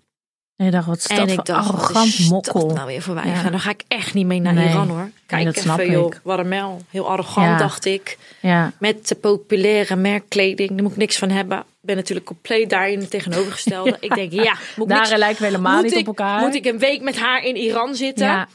En 0.65 0.71
je 0.71 0.77
dacht, 0.77 0.87
wat 0.87 1.05
en 1.07 1.17
dat 1.17 1.31
ik 1.31 1.45
dacht, 1.45 1.69
arrogant 1.69 2.07
is 2.07 2.29
mokkel. 2.29 2.67
nou 2.71 2.87
weer 2.87 3.03
voor? 3.03 3.27
Ja. 3.27 3.51
Dan 3.51 3.61
ga 3.61 3.71
ik 3.71 3.83
echt 3.89 4.15
niet 4.15 4.27
mee 4.27 4.41
naar 4.41 4.53
Nee. 4.55 4.69
Iran 4.69 4.89
hoor. 4.89 5.11
Kijk 5.27 5.45
dat 5.45 5.57
snap 5.57 5.79
even 5.79 5.93
joh, 5.93 6.07
ik. 6.15 6.21
Waramel. 6.23 6.81
Heel 6.91 7.09
arrogant 7.09 7.47
Ja. 7.47 7.57
dacht 7.59 7.85
ik. 7.85 8.19
Ja. 8.41 8.73
Met 8.79 9.09
de 9.09 9.15
populaire 9.15 9.97
merkkleding. 9.97 10.69
Daar 10.69 10.83
moet 10.83 10.91
ik 10.91 10.97
niks 10.97 11.19
van 11.19 11.31
hebben. 11.31 11.59
Ik 11.59 11.65
ben 11.81 11.97
natuurlijk 11.97 12.27
compleet 12.27 12.71
daarin 12.71 13.01
het 13.01 13.11
tegenovergestelde. 13.11 13.97
Ik 14.01 14.15
denk, 14.15 14.33
ja, 14.33 14.57
moet 14.77 14.91
ik, 14.91 14.97
niks, 14.97 15.17
lijken 15.17 15.41
we 15.43 15.47
helemaal 15.49 15.83
niet 15.83 15.93
ik, 15.93 15.99
op 15.99 16.07
elkaar. 16.07 16.41
moet 16.41 16.55
ik 16.55 16.65
een 16.65 16.79
week 16.79 17.01
met 17.03 17.19
haar 17.19 17.43
in 17.45 17.57
Iran 17.57 17.95
zitten? 17.95 18.27
Ja. 18.27 18.49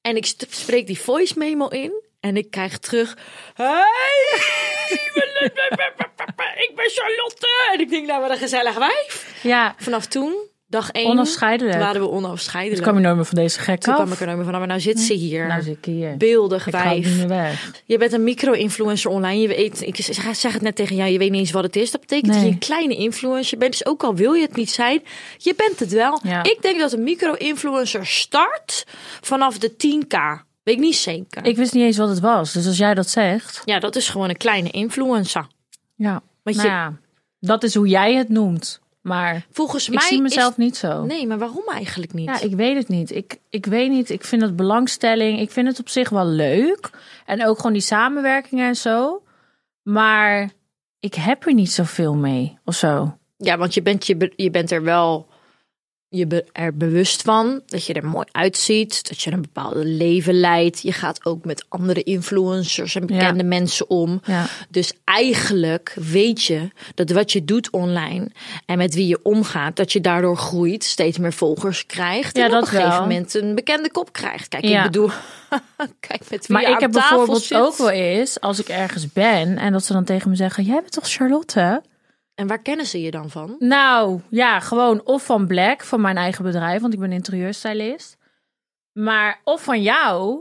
En 0.00 0.16
ik 0.16 0.34
spreek 0.50 0.86
die 0.86 1.00
voice 1.00 1.34
memo 1.36 1.66
in. 1.68 1.92
En 2.20 2.36
ik 2.36 2.50
krijg 2.50 2.78
terug. 2.78 3.16
Hey! 3.54 4.38
ik 6.68 6.72
ben 6.74 6.90
Charlotte. 6.90 7.48
En 7.72 7.80
ik 7.80 7.90
denk, 7.90 8.06
nou, 8.06 8.20
wat 8.20 8.30
een 8.30 8.36
gezellig 8.38 8.74
wijf. 8.78 9.34
ja, 9.42 9.74
Vanaf 9.78 10.06
toen, 10.06 10.34
dag 10.68 10.90
één. 10.90 11.06
onafscheidelijk. 11.06 11.76
Toen 11.76 11.84
waren 11.86 12.00
we 12.00 12.06
Dus 12.06 12.16
onafscheidelijk. 12.16 12.82
kwam 12.82 12.94
je 12.96 13.00
nooit 13.02 13.16
meer 13.16 13.24
van 13.24 13.34
deze 13.36 13.58
gek 13.58 13.80
Toen 13.80 13.92
af. 13.94 14.00
kwam 14.00 14.12
ik 14.12 14.20
er 14.20 14.26
nooit 14.26 14.36
meer 14.38 14.46
van. 14.46 14.58
Maar 14.58 14.66
nou 14.66 14.80
zit 14.80 15.00
ze 15.00 15.12
hier. 15.14 15.46
Nou 15.46 15.62
zit 15.62 15.76
ik 15.76 15.84
hier. 15.84 16.16
Beeldig 16.16 16.66
ik 16.66 16.72
wijf. 16.72 17.24
Je 17.84 17.98
bent 17.98 18.12
een 18.12 18.24
micro-influencer 18.24 19.10
online. 19.10 19.40
Je 19.40 19.48
weet, 19.48 19.80
ik 19.82 19.96
zeg 20.32 20.52
het 20.52 20.62
net 20.62 20.76
tegen 20.76 20.96
jou, 20.96 21.10
je 21.10 21.18
weet 21.18 21.30
niet 21.30 21.40
eens 21.40 21.50
wat 21.50 21.62
het 21.64 21.76
is. 21.76 21.90
Dat 21.90 22.00
betekent 22.00 22.32
dat 22.32 22.42
je 22.42 22.48
een 22.48 22.58
kleine 22.58 22.96
influencer 22.96 23.58
bent. 23.58 23.72
Dus 23.72 23.86
ook 23.86 24.02
al 24.02 24.14
wil 24.14 24.32
je 24.32 24.42
het 24.42 24.56
niet 24.56 24.70
zijn, 24.70 25.02
je 25.36 25.54
bent 25.56 25.78
het 25.78 25.92
wel. 25.92 26.20
Ja. 26.22 26.42
Ik 26.42 26.58
denk 26.62 26.78
dat 26.78 26.92
een 26.92 27.02
micro-influencer 27.02 28.06
start 28.06 28.84
vanaf 29.20 29.58
de 29.58 29.70
10k. 29.70 30.46
Weet 30.62 30.74
ik 30.76 30.82
niet 30.82 30.96
zeker. 30.96 31.44
Ik 31.44 31.56
wist 31.56 31.72
niet 31.74 31.84
eens 31.84 31.96
wat 31.96 32.08
het 32.08 32.20
was. 32.20 32.52
Dus 32.52 32.66
als 32.66 32.76
jij 32.76 32.94
dat 32.94 33.08
zegt. 33.10 33.62
Ja, 33.64 33.78
dat 33.78 33.96
is 33.96 34.08
gewoon 34.08 34.28
een 34.28 34.36
kleine 34.36 34.70
influencer. 34.70 35.46
Ja. 35.94 36.22
Want 36.42 36.56
nou 36.56 36.68
je- 36.68 36.74
ja, 36.74 36.92
dat 37.40 37.62
is 37.62 37.74
hoe 37.74 37.88
jij 37.88 38.14
het 38.14 38.28
noemt. 38.28 38.80
Maar 39.00 39.46
Volgens 39.50 39.88
ik 39.88 39.94
mij 39.94 40.08
zie 40.08 40.22
mezelf 40.22 40.50
is... 40.50 40.56
niet 40.56 40.76
zo. 40.76 41.04
Nee, 41.04 41.26
maar 41.26 41.38
waarom 41.38 41.64
eigenlijk 41.68 42.12
niet? 42.12 42.26
Ja, 42.26 42.40
ik 42.40 42.54
weet 42.54 42.76
het 42.76 42.88
niet. 42.88 43.10
Ik, 43.10 43.38
ik 43.50 43.66
weet 43.66 43.90
niet. 43.90 44.10
Ik 44.10 44.24
vind 44.24 44.42
het 44.42 44.56
belangstelling. 44.56 45.40
Ik 45.40 45.50
vind 45.50 45.68
het 45.68 45.80
op 45.80 45.88
zich 45.88 46.08
wel 46.08 46.26
leuk. 46.26 46.90
En 47.26 47.46
ook 47.46 47.56
gewoon 47.56 47.72
die 47.72 47.82
samenwerkingen 47.82 48.66
en 48.66 48.76
zo. 48.76 49.22
Maar 49.82 50.50
ik 51.00 51.14
heb 51.14 51.46
er 51.46 51.54
niet 51.54 51.70
zoveel 51.70 52.14
mee 52.14 52.58
of 52.64 52.74
zo. 52.74 53.18
Ja, 53.36 53.58
want 53.58 53.74
je 53.74 53.82
bent, 53.82 54.06
je, 54.06 54.32
je 54.36 54.50
bent 54.50 54.70
er 54.70 54.82
wel 54.82 55.27
je 56.10 56.44
er 56.52 56.76
bewust 56.76 57.22
van 57.22 57.62
dat 57.66 57.84
je 57.84 57.92
er 57.92 58.06
mooi 58.06 58.26
uitziet, 58.32 59.08
dat 59.08 59.22
je 59.22 59.32
een 59.32 59.40
bepaalde 59.40 59.84
leven 59.84 60.34
leidt. 60.34 60.80
Je 60.80 60.92
gaat 60.92 61.24
ook 61.24 61.44
met 61.44 61.64
andere 61.68 62.02
influencers 62.02 62.94
en 62.94 63.06
bekende 63.06 63.44
mensen 63.44 63.90
om. 63.90 64.20
Ja. 64.24 64.46
Dus 64.68 64.92
eigenlijk 65.04 65.94
weet 65.94 66.42
je 66.42 66.68
dat 66.94 67.10
wat 67.10 67.32
je 67.32 67.44
doet 67.44 67.70
online 67.70 68.30
en 68.66 68.78
met 68.78 68.94
wie 68.94 69.06
je 69.06 69.20
omgaat, 69.22 69.76
dat 69.76 69.92
je 69.92 70.00
daardoor 70.00 70.36
groeit, 70.36 70.84
steeds 70.84 71.18
meer 71.18 71.32
volgers 71.32 71.86
krijgt 71.86 72.36
Ja, 72.36 72.44
en 72.44 72.50
dat 72.50 72.62
op 72.62 72.66
een 72.68 72.72
gegeven 72.72 72.92
wel. 72.92 73.00
moment 73.08 73.34
een 73.34 73.54
bekende 73.54 73.90
kop 73.90 74.12
krijgt. 74.12 74.48
Kijk, 74.48 74.64
ik 74.64 74.82
bedoel, 74.82 75.10
kijk 76.08 76.30
met 76.30 76.46
wie 76.46 76.56
Maar 76.56 76.62
je 76.62 76.74
ik 76.74 76.80
heb 76.80 76.92
bijvoorbeeld 76.92 77.42
zit. 77.42 77.58
ook 77.58 77.76
wel 77.76 77.90
eens, 77.90 78.40
als 78.40 78.58
ik 78.58 78.68
ergens 78.68 79.12
ben 79.12 79.58
en 79.58 79.72
dat 79.72 79.84
ze 79.84 79.92
dan 79.92 80.04
tegen 80.04 80.30
me 80.30 80.36
zeggen: 80.36 80.64
Jij 80.64 80.80
bent 80.80 80.92
toch 80.92 81.08
Charlotte? 81.08 81.82
En 82.38 82.46
waar 82.46 82.62
kennen 82.62 82.86
ze 82.86 83.00
je 83.02 83.10
dan 83.10 83.30
van? 83.30 83.56
Nou 83.58 84.20
ja, 84.30 84.60
gewoon 84.60 85.00
of 85.04 85.24
van 85.24 85.46
Black, 85.46 85.84
van 85.84 86.00
mijn 86.00 86.16
eigen 86.16 86.44
bedrijf, 86.44 86.80
want 86.80 86.92
ik 86.92 87.00
ben 87.00 87.12
interieurstylist. 87.12 88.16
Maar 88.92 89.40
of 89.44 89.62
van 89.62 89.82
jou. 89.82 90.40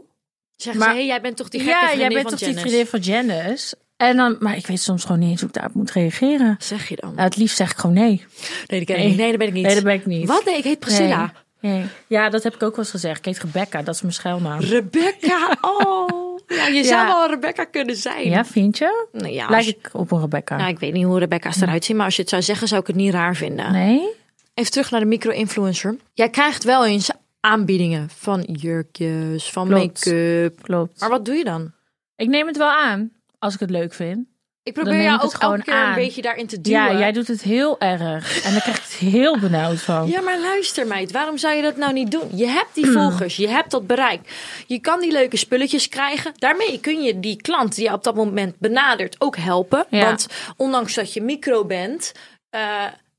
Zeggen 0.56 0.82
Maar- 0.82 0.92
ze, 0.92 0.96
hey, 0.98 1.06
jij 1.06 1.22
bent 1.22 1.38
toch 1.38 1.50
die 1.50 1.62
gekke 1.62 1.86
Ja, 1.86 1.96
jij 1.96 2.08
bent 2.08 2.22
van 2.22 2.30
toch 2.30 2.40
die 2.40 2.48
Janice? 2.48 2.62
vriendin 2.68 2.86
van 2.88 3.00
Janice? 3.00 3.76
En 3.98 4.18
dan, 4.18 4.36
maar 4.40 4.56
ik 4.58 4.68
weet 4.68 4.80
soms 4.82 5.04
gewoon 5.06 5.20
niet 5.20 5.30
eens 5.30 5.40
hoe 5.40 5.50
ik 5.50 5.56
daarop 5.56 5.74
moet 5.74 5.92
reageren. 5.92 6.56
Zeg 6.60 6.90
je 6.90 6.96
dan? 6.96 7.10
Nou, 7.10 7.22
het 7.28 7.38
liefst 7.38 7.58
zeg 7.58 7.72
ik 7.72 7.78
gewoon 7.78 7.96
nee. 7.96 8.08
Nee, 8.08 8.26
dat 8.68 8.68
ken 8.68 8.80
ik 8.80 8.88
Nee. 8.88 9.08
niet. 9.08 9.18
Nee, 9.18 9.30
dat 9.30 9.38
ben 9.38 9.48
ik 9.48 9.54
niet. 9.54 9.66
Nee, 9.66 9.76
dat 9.76 9.84
ben 9.84 9.94
ik 9.94 10.06
niet. 10.06 10.28
Wat? 10.28 10.46
Nee, 10.46 10.58
ik 10.58 10.64
heet 10.64 10.80
Priscilla. 10.80 11.34
Nee. 11.60 11.74
Nee. 11.74 11.86
Ja, 12.08 12.30
dat 12.30 12.44
heb 12.44 12.56
ik 12.56 12.64
ook 12.64 12.70
wel 12.76 12.80
eens 12.80 12.90
gezegd. 12.94 13.18
Ik 13.18 13.26
heet 13.26 13.40
Rebecca, 13.40 13.82
dat 13.82 13.96
is 13.96 14.02
mijn 14.02 14.14
schuilnaam. 14.14 14.60
Rebecca, 14.60 15.58
oh. 15.62 16.27
Ja, 16.48 16.68
je 16.68 16.84
zou 16.84 17.08
wel 17.08 17.28
Rebecca 17.30 17.64
kunnen 17.66 17.96
zijn. 17.96 18.30
Ja, 18.30 18.46
vind 18.46 18.78
je? 18.78 19.08
Nou 19.12 19.34
ja, 19.34 19.50
Lijk 19.50 19.66
ik 19.66 19.90
op 19.94 20.12
een 20.12 20.20
Rebecca? 20.20 20.56
nou, 20.58 20.70
ik 20.70 20.80
weet 20.80 20.94
niet 20.94 21.06
hoe 21.06 21.20
Rebecca's 21.20 21.62
eruit 21.62 21.86
zien, 21.86 21.96
maar 21.96 22.06
als 22.06 22.16
je 22.16 22.22
het 22.22 22.30
zou 22.30 22.42
zeggen, 22.42 22.68
zou 22.68 22.82
ik 22.82 22.88
het 22.88 22.96
niet 22.96 23.14
raar 23.14 23.36
vinden. 23.36 23.72
Nee? 23.72 24.08
Even 24.54 24.72
terug 24.72 24.92
naar 24.92 25.00
de 25.00 25.06
micro-influencer. 25.06 25.96
Jij 26.14 26.30
krijgt 26.30 26.64
wel 26.64 26.86
eens 26.86 27.10
aanbiedingen 27.40 28.10
van 28.10 28.42
jurkjes, 28.42 29.52
van 29.52 29.68
Klopt. 29.68 30.06
make-up. 30.06 30.62
Klopt. 30.62 31.00
Maar 31.00 31.10
wat 31.10 31.26
doe 31.26 31.36
je 31.36 31.44
dan? 31.44 31.72
Ik 32.16 32.28
neem 32.28 32.48
het 32.48 32.58
wel 32.58 32.70
aan, 32.72 33.12
als 33.40 33.54
ik 33.54 33.60
het 33.60 33.70
leuk 33.70 33.94
vind. 33.94 34.28
Ik 34.68 34.76
Dan 34.76 34.84
probeer 34.84 35.04
jou 35.04 35.22
ook 35.22 35.34
elke 35.34 35.64
keer 35.64 35.88
een 35.88 35.94
beetje 35.96 36.22
daarin 36.22 36.48
te 36.48 36.62
duwen. 36.62 36.82
Ja, 36.82 36.98
jij 36.98 37.12
doet 37.12 37.28
het 37.28 37.42
heel 37.42 37.80
erg. 37.80 38.44
En 38.44 38.52
daar 38.52 38.62
krijg 38.62 38.78
ik 38.78 38.84
het 38.84 38.94
heel 38.94 39.40
benauwd 39.40 39.82
van. 39.82 40.08
Ja, 40.08 40.22
maar 40.22 40.40
luister 40.40 40.88
meid, 40.88 41.12
waarom 41.12 41.38
zou 41.38 41.56
je 41.56 41.62
dat 41.62 41.78
nou 41.78 41.94
niet 41.94 42.12
doen? 42.12 42.30
Je 42.34 42.48
hebt 42.48 42.74
die 42.74 42.84
Hmm. 42.84 42.94
volgers, 42.94 43.36
je 43.36 43.48
hebt 43.48 43.72
dat 43.72 43.88
bereik. 43.88 44.22
Je 44.66 44.80
kan 44.80 45.00
die 45.00 45.12
leuke 45.12 45.38
spulletjes 45.38 45.90
krijgen. 45.90 46.34
Daarmee 46.38 46.80
kun 46.80 47.02
je 47.04 47.20
die 47.20 47.42
klant 47.42 47.76
die 47.76 47.84
je 47.84 47.94
op 47.94 48.04
dat 48.04 48.16
moment 48.16 48.56
benadert 48.60 49.16
ook 49.20 49.38
helpen. 49.38 49.86
Ja. 49.90 50.04
Want 50.06 50.28
ondanks 50.58 50.94
dat 50.94 51.14
je 51.14 51.22
micro 51.22 51.66
bent, 51.66 52.12
eh, 52.50 52.62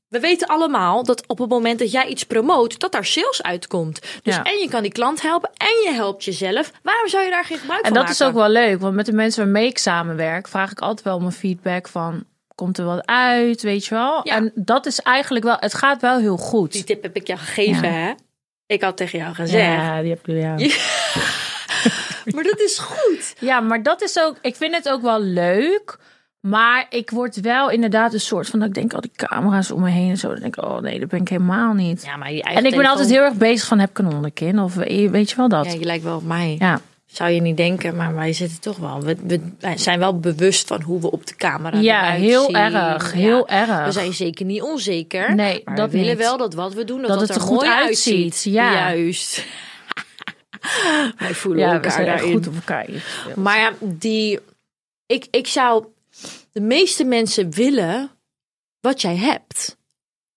we 0.09 0.19
weten 0.19 0.47
allemaal 0.47 1.03
dat 1.03 1.23
op 1.27 1.37
het 1.39 1.49
moment 1.49 1.79
dat 1.79 1.91
jij 1.91 2.05
iets 2.07 2.23
promoot, 2.23 2.79
dat 2.79 2.91
daar 2.91 3.05
sales 3.05 3.43
uitkomt. 3.43 3.99
Dus 4.23 4.35
Ja. 4.35 4.43
en 4.43 4.57
je 4.57 4.69
kan 4.69 4.81
die 4.81 4.91
klant 4.91 5.21
helpen 5.21 5.49
en 5.57 5.67
je 5.85 5.91
helpt 5.93 6.23
jezelf. 6.23 6.71
Waarom 6.83 7.07
zou 7.07 7.23
je 7.23 7.29
daar 7.29 7.45
geen 7.45 7.57
gebruik 7.57 7.81
En 7.81 7.87
van 7.93 7.97
dat 8.01 8.09
is 8.09 8.19
maken? 8.19 8.33
ook 8.35 8.41
wel 8.41 8.49
leuk, 8.51 8.79
want 8.79 8.95
met 8.95 9.05
de 9.05 9.13
mensen 9.13 9.43
waarmee 9.43 9.67
ik 9.67 9.77
samenwerk, 9.77 10.47
vraag 10.47 10.71
ik 10.71 10.79
altijd 10.79 11.05
wel 11.05 11.15
om 11.15 11.25
een 11.25 11.31
feedback 11.31 11.87
van, 11.87 12.23
komt 12.55 12.77
er 12.77 12.85
wat 12.85 13.05
uit, 13.05 13.61
weet 13.61 13.85
je 13.85 13.95
wel? 13.95 14.19
Ja. 14.23 14.35
En 14.35 14.51
dat 14.55 14.85
is 14.85 14.99
eigenlijk 14.99 15.45
wel, 15.45 15.57
het 15.59 15.73
gaat 15.73 16.01
wel 16.01 16.17
heel 16.17 16.35
Die 16.35 16.45
goed. 16.45 16.85
tip 16.85 17.03
heb 17.03 17.15
ik 17.15 17.27
jou 17.27 17.39
gegeven, 17.39 17.87
Ja. 17.91 17.97
hè? 17.97 18.13
Ik 18.65 18.81
had 18.83 18.97
tegen 18.97 19.19
jou 19.19 19.33
gezegd. 19.33 19.63
Ja, 19.65 20.01
die 20.01 20.09
heb 20.09 20.27
ik 20.27 20.35
ja. 20.41 20.55
Maar 22.35 22.43
dat 22.43 22.59
is 22.59 22.77
goed. 22.77 23.33
Ja, 23.39 23.59
maar 23.59 23.83
dat 23.83 24.01
is 24.01 24.19
ook, 24.19 24.35
ik 24.41 24.55
vind 24.55 24.75
het 24.75 24.89
ook 24.89 25.01
wel 25.01 25.19
leuk. 25.21 25.97
Maar 26.39 26.85
ik 26.89 27.09
word 27.09 27.39
wel 27.41 27.69
inderdaad 27.69 28.13
een 28.13 28.19
soort 28.19 28.47
van 28.49 28.59
dat 28.59 28.67
ik 28.67 28.73
denk, 28.73 28.93
al 28.93 29.01
die 29.01 29.11
camera's 29.15 29.71
om 29.71 29.81
me 29.81 29.89
heen 29.89 30.09
en 30.09 30.17
zo. 30.17 30.27
Dan 30.27 30.39
denk 30.39 30.55
ik, 30.57 30.63
oh 30.63 30.79
nee, 30.79 30.99
dat 30.99 31.09
ben 31.09 31.21
ik 31.21 31.27
helemaal 31.27 31.73
niet. 31.73 32.03
Ja, 32.05 32.15
maar 32.17 32.33
je 32.33 32.43
en 32.43 32.65
ik 32.65 32.75
ben 32.75 32.85
altijd 32.85 33.09
heel 33.09 33.21
erg 33.23 33.33
bezig 33.33 33.67
van, 33.67 33.79
heb 33.79 33.89
ik 33.89 33.97
een 33.97 34.13
onderkin? 34.13 34.59
Of 34.59 34.77
eh, 34.77 35.09
weet 35.09 35.29
je 35.29 35.35
wel 35.35 35.49
dat? 35.49 35.65
Ja, 35.65 35.71
je 35.71 35.85
lijkt 35.85 36.03
wel 36.03 36.15
op 36.15 36.23
mij. 36.23 36.55
Ja, 36.59 36.81
Zou 37.05 37.29
je 37.29 37.41
niet 37.41 37.57
denken, 37.57 37.95
maar 37.95 38.15
wij 38.15 38.33
zitten 38.33 38.59
toch 38.61 38.77
wel. 38.77 39.01
We, 39.01 39.15
we, 39.23 39.41
zijn 39.75 39.99
wel 39.99 40.19
bewust 40.19 40.67
van 40.67 40.81
hoe 40.81 41.01
we 41.01 41.11
op 41.11 41.25
de 41.27 41.35
camera 41.35 41.79
ja 41.79 42.03
eruit 42.03 42.19
heel 42.21 42.45
zien. 42.45 42.55
erg, 42.55 43.13
Ja. 43.13 43.19
heel 43.19 43.47
erg. 43.47 43.85
We 43.85 43.91
zijn 43.91 44.13
zeker 44.13 44.45
niet 44.45 44.61
onzeker. 44.61 45.35
Nee, 45.35 45.61
maar 45.65 45.75
dat 45.75 45.91
we 45.91 45.97
willen 45.97 46.17
niet. 46.17 46.25
wel 46.25 46.37
dat 46.37 46.53
wat 46.53 46.73
we 46.73 46.83
doen, 46.83 46.99
dat, 46.99 47.07
Dat 47.07 47.19
dat 47.19 47.27
het 47.27 47.37
er 47.37 47.43
er 47.43 47.47
goed 47.47 47.57
mooi 47.57 47.69
uitziet, 47.69 48.23
uitziet. 48.23 48.53
ja. 48.53 48.71
Juist. 48.73 49.45
wij 51.17 51.33
voelen 51.33 51.61
ja, 51.61 51.67
we 51.69 51.73
elkaar 51.75 51.91
zijn 51.91 52.05
daarin. 52.05 52.31
goed 52.31 52.47
op 52.47 52.55
elkaar. 52.55 52.85
Maar 53.35 53.57
ja, 53.57 53.71
die, 53.79 54.39
ik, 55.05 55.27
ik 55.31 55.47
zou. 55.47 55.85
De 56.51 56.61
meeste 56.61 57.03
mensen 57.03 57.51
willen 57.51 58.11
wat 58.81 59.01
jij 59.01 59.15
hebt. 59.15 59.77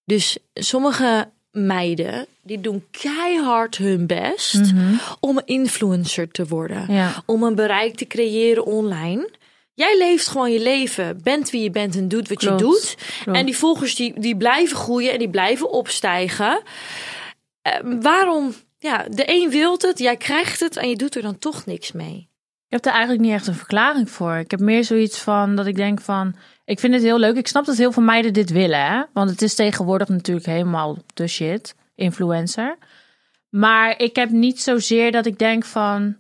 Dus 0.05 0.39
sommige 0.55 1.31
meiden 1.51 2.27
die 2.43 2.61
doen 2.61 2.85
keihard 2.91 3.77
hun 3.77 4.07
best 4.07 4.55
Mhm. 4.73 4.95
om 5.21 5.37
een 5.37 5.47
influencer 5.47 6.31
te 6.31 6.47
worden. 6.47 6.93
Ja. 6.93 7.23
Om 7.27 7.43
een 7.43 7.55
bereik 7.55 7.97
te 7.97 8.07
creëren 8.07 8.65
online. 8.67 9.31
Jij 9.75 9.99
leeft 9.99 10.27
gewoon 10.29 10.53
je 10.53 10.61
leven, 10.61 11.23
bent 11.23 11.51
wie 11.51 11.63
je 11.63 11.71
bent 11.71 11.97
en 11.97 12.09
doet 12.09 12.29
wat 12.29 12.39
Klopt, 12.39 12.61
je 12.61 12.67
doet. 12.67 12.97
klopt. 13.23 13.39
En 13.39 13.45
die 13.47 13.57
volgers 13.57 13.95
die, 13.95 14.21
die 14.21 14.37
blijven 14.37 14.77
groeien 14.77 15.13
en 15.13 15.19
die 15.19 15.31
blijven 15.31 15.71
opstijgen. 15.71 16.63
Eh, 17.63 17.73
waarom? 18.01 18.55
Ja, 18.79 19.07
de 19.11 19.23
een 19.27 19.51
wil 19.51 19.77
het, 19.79 19.99
jij 19.99 20.17
krijgt 20.17 20.61
het 20.61 20.77
en 20.77 20.89
je 20.89 20.97
doet 20.97 21.15
er 21.15 21.23
dan 21.23 21.39
toch 21.39 21.67
niks 21.67 21.93
mee. 21.93 22.29
Ik 22.73 22.79
heb 22.79 22.87
er 22.87 22.99
eigenlijk 22.99 23.25
niet 23.27 23.33
echt 23.39 23.47
een 23.47 23.55
verklaring 23.55 24.11
voor. 24.11 24.35
Ik 24.35 24.51
heb 24.51 24.61
meer 24.61 24.85
zoiets 24.85 25.19
van 25.19 25.57
dat 25.57 25.67
ik 25.67 25.77
denk 25.77 26.01
van, 26.01 26.35
ik 26.65 26.81
vind 26.81 26.95
het 26.95 27.03
heel 27.03 27.19
leuk. 27.19 27.37
Ik 27.37 27.47
snap 27.47 27.65
dat 27.65 27.77
heel 27.77 27.93
veel 27.93 28.03
meiden 28.03 28.33
dit 28.33 28.51
willen, 28.51 28.87
hè? 28.87 29.03
Want 29.13 29.31
het 29.31 29.43
is 29.43 29.55
tegenwoordig 29.55 30.09
natuurlijk 30.09 30.47
helemaal 30.47 30.99
de 31.15 31.27
shit, 31.27 31.75
influencer. 31.95 32.77
Maar 33.49 33.99
ik 33.99 34.17
heb 34.17 34.31
niet 34.31 34.61
zozeer 34.61 35.13
dat 35.13 35.27
ik 35.27 35.39
denk 35.39 35.65
van, 35.65 36.17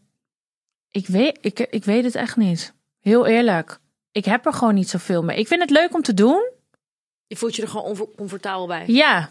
ik 0.90 1.06
weet, 1.06 1.38
ik, 1.40 1.58
ik 1.58 1.84
weet 1.84 2.04
het 2.04 2.14
echt 2.14 2.36
niet. 2.36 2.74
Heel 3.00 3.26
eerlijk. 3.26 3.78
Ik 4.10 4.24
heb 4.24 4.46
er 4.46 4.52
gewoon 4.52 4.74
niet 4.74 4.90
zoveel 4.90 5.22
mee. 5.22 5.38
Ik 5.38 5.48
vind 5.48 5.60
het 5.60 5.70
leuk 5.70 5.94
om 5.94 6.02
te 6.02 6.14
doen. 6.14 6.50
Je 7.26 7.36
voelt 7.36 7.56
je 7.56 7.62
er 7.62 7.68
gewoon 7.68 7.98
oncomfortabel 7.98 8.66
bij. 8.66 8.84
Ja, 8.86 9.30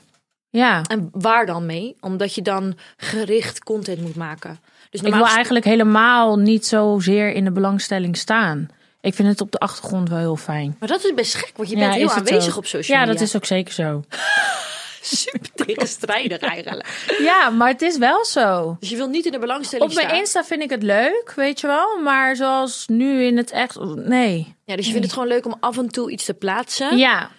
ja. 0.50 0.82
En 0.82 1.10
waar 1.12 1.46
dan 1.46 1.66
mee? 1.66 1.96
Omdat 2.00 2.36
je 2.36 2.42
dan 2.42 2.78
gericht 2.98 3.64
content 3.64 4.02
moet 4.02 4.16
maken. 4.16 4.60
Dus 4.92 5.02
Ik 5.02 5.14
wil 5.14 5.26
eigenlijk 5.28 5.66
helemaal 5.66 6.38
niet 6.38 6.66
zozeer 6.66 7.34
in 7.34 7.44
de 7.44 7.52
belangstelling 7.52 8.18
staan. 8.18 8.68
Ik 9.02 9.14
vind 9.14 9.28
het 9.28 9.42
op 9.42 9.52
de 9.52 9.58
achtergrond 9.58 10.10
wel 10.10 10.18
heel 10.18 10.36
fijn. 10.36 10.76
Maar 10.80 10.88
dat 10.90 11.04
is 11.06 11.14
best 11.14 11.36
gek, 11.36 11.52
want 11.56 11.70
je 11.70 11.76
Ja, 11.76 11.82
bent 11.82 11.94
heel 11.96 12.10
aanwezig 12.12 12.58
op 12.58 12.66
social 12.66 12.98
Ja, 12.98 13.04
media. 13.06 13.20
dat 13.20 13.28
is 13.28 13.36
ook 13.36 13.46
zeker 13.46 13.74
zo. 13.74 14.04
super 15.02 15.40
tegenstrijdig 15.56 16.40
eigenlijk. 16.40 17.16
Ja, 17.20 17.50
maar 17.50 17.68
het 17.68 17.82
is 17.82 17.98
wel 17.98 18.26
zo. 18.26 18.78
Dus 18.80 18.90
je 18.90 18.96
wil 18.96 19.08
niet 19.08 19.26
in 19.26 19.32
de 19.32 19.40
belangstelling 19.40 19.90
Op 19.90 19.96
mijn 19.96 20.08
staan. 20.08 20.20
Insta 20.20 20.44
vind 20.44 20.62
ik 20.62 20.70
het 20.70 20.84
leuk, 20.84 21.34
weet 21.36 21.60
je 21.60 21.68
wel. 21.68 22.00
Maar 22.04 22.36
zoals 22.36 22.84
nu 22.88 23.24
in 23.24 23.38
het 23.38 23.52
echt, 23.52 23.80
nee. 23.96 24.56
Ja, 24.66 24.76
dus 24.76 24.86
je 24.86 24.92
vindt 24.92 25.06
het 25.06 25.14
gewoon 25.16 25.28
leuk 25.28 25.46
om 25.46 25.56
af 25.60 25.78
en 25.78 25.90
toe 25.90 26.12
iets 26.12 26.26
te 26.26 26.34
plaatsen. 26.34 26.98
Ja, 26.98 27.30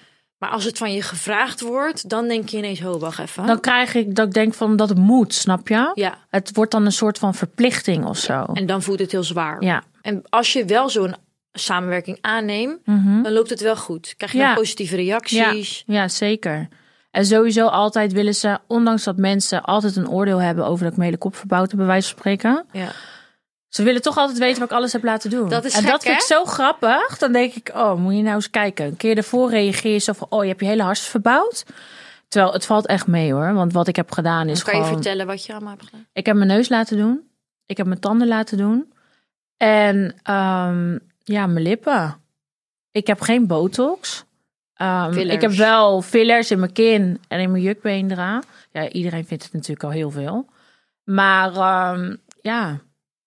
Maar 0.42 0.50
als 0.50 0.64
het 0.64 0.78
van 0.78 0.92
je 0.92 1.02
gevraagd 1.02 1.61
wordt, 1.61 2.08
dan 2.08 2.28
denk 2.28 2.49
je 2.49 2.56
ineens, 2.56 2.84
oh, 2.84 3.00
wacht 3.00 3.18
even. 3.18 3.46
dan 3.46 3.61
krijg 3.61 3.94
ik 3.94 4.14
dat 4.14 4.26
ik 4.26 4.32
denk 4.32 4.54
van 4.54 4.76
dat 4.76 4.88
het 4.88 4.99
moet, 4.99 5.34
snap 5.34 5.68
je? 5.68 5.90
Ja, 5.94 6.14
Het 6.30 6.50
wordt 6.54 6.70
dan 6.70 6.84
een 6.84 6.92
soort 6.92 7.18
van 7.18 7.34
verplichting 7.34 8.04
of 8.04 8.16
zo. 8.18 8.44
en 8.52 8.66
dan 8.66 8.82
voelt 8.82 8.99
het 8.99 9.12
heel 9.12 9.22
zwaar. 9.22 9.62
Ja. 9.64 9.82
En 10.00 10.22
als 10.28 10.52
je 10.52 10.64
wel 10.64 10.88
zo'n 10.88 11.14
samenwerking 11.52 12.18
aanneemt, 12.20 12.78
Mhm. 12.87 13.22
dan 13.22 13.32
loopt 13.32 13.50
het 13.50 13.61
wel 13.61 13.76
goed. 13.76 14.14
Krijg 14.16 14.32
je 14.32 14.38
Ja. 14.38 14.54
positieve 14.54 14.96
reacties. 14.96 15.82
Ja, 15.87 16.08
zeker. 16.08 16.68
En 17.11 17.26
sowieso 17.26 17.66
altijd 17.66 18.12
willen 18.12 18.34
ze, 18.34 18.58
ondanks 18.66 19.04
dat 19.04 19.16
mensen 19.16 19.62
altijd 19.62 19.96
een 19.96 20.08
oordeel 20.08 20.38
hebben 20.40 20.66
over 20.66 20.82
dat 20.82 20.90
ik 20.92 20.99
mijn 20.99 21.08
hele 21.08 21.22
kop 21.22 21.37
verbouwd 21.37 21.68
heb, 21.68 21.76
bij 21.78 21.87
wijze 21.87 22.08
van 22.08 22.18
spreken. 22.18 22.64
Ja. 22.72 22.88
Ze 23.73 23.83
willen 23.83 24.02
toch 24.02 24.17
altijd 24.17 24.38
weten 24.38 24.61
wat 24.61 24.71
ik 24.71 24.76
alles 24.76 24.93
heb 24.93 25.05
laten 25.05 25.31
doen. 25.31 25.49
Dat 25.49 25.64
is 25.64 25.75
en 25.75 25.83
gek, 25.83 25.91
dat 25.91 26.02
vind 26.02 26.14
ik 26.14 26.26
zo 26.26 26.45
grappig. 26.45 27.19
Dan 27.19 27.33
denk 27.33 27.55
ik, 27.55 27.71
oh, 27.75 27.95
moet 27.95 28.14
je 28.14 28.23
nou 28.23 28.35
eens 28.35 28.50
kijken. 28.50 28.87
Een 28.87 28.97
keer 28.97 29.17
ervoor 29.17 29.50
reageer 29.50 29.93
je 29.93 29.99
zo 29.99 30.12
van, 30.12 30.26
oh, 30.31 30.43
je 30.43 30.49
hebt 30.49 30.61
je 30.61 30.67
hele 30.67 30.83
hars 30.83 31.00
verbouwd. 31.00 31.64
Terwijl 32.29 32.52
het 32.52 32.67
valt 32.67 32.87
echt 32.87 33.07
mee 33.07 33.33
hoor. 33.33 33.52
Want 33.52 33.73
wat 33.73 33.88
ik 33.88 33.97
heb 33.97 34.11
gedaan 34.11 34.49
is 34.49 34.57
Dan 34.57 34.64
kan 34.64 34.75
je 34.75 34.81
gewoon... 34.81 35.02
vertellen 35.02 35.26
wat 35.26 35.45
je 35.47 35.52
allemaal 35.52 35.71
hebt 35.71 35.85
gedaan. 35.85 36.07
Ik 36.12 36.26
heb 36.26 36.37
mijn 36.37 36.49
neus 36.49 36.69
laten 36.69 36.97
doen. 36.97 37.29
Ik 37.67 37.76
heb 37.76 37.87
mijn 37.87 38.00
tanden 38.00 38.29
laten 38.29 38.59
doen. 38.59 38.93
En 39.57 40.14
ehm, 40.23 40.99
ja, 41.25 41.47
mijn 41.47 41.64
lippen. 41.64 42.17
Ik 42.91 43.07
heb 43.07 43.21
geen 43.21 43.47
botox. 43.47 44.25
Ehm, 44.75 45.19
ik 45.19 45.41
heb 45.41 45.50
wel 45.50 46.02
fillers 46.02 46.50
in 46.50 46.59
mijn 46.59 46.73
kin 46.73 47.21
en 47.29 47.41
in 47.41 47.50
mijn 47.50 47.62
jukbeen 47.62 48.11
eraan. 48.11 48.43
Ja, 48.73 48.88
iedereen 48.88 49.26
vindt 49.26 49.43
het 49.43 49.52
natuurlijk 49.52 49.85
al 49.85 49.91
heel 49.91 50.11
veel. 50.11 50.47
Maar 51.05 51.55
ehm, 51.55 52.17
ja, 52.41 52.81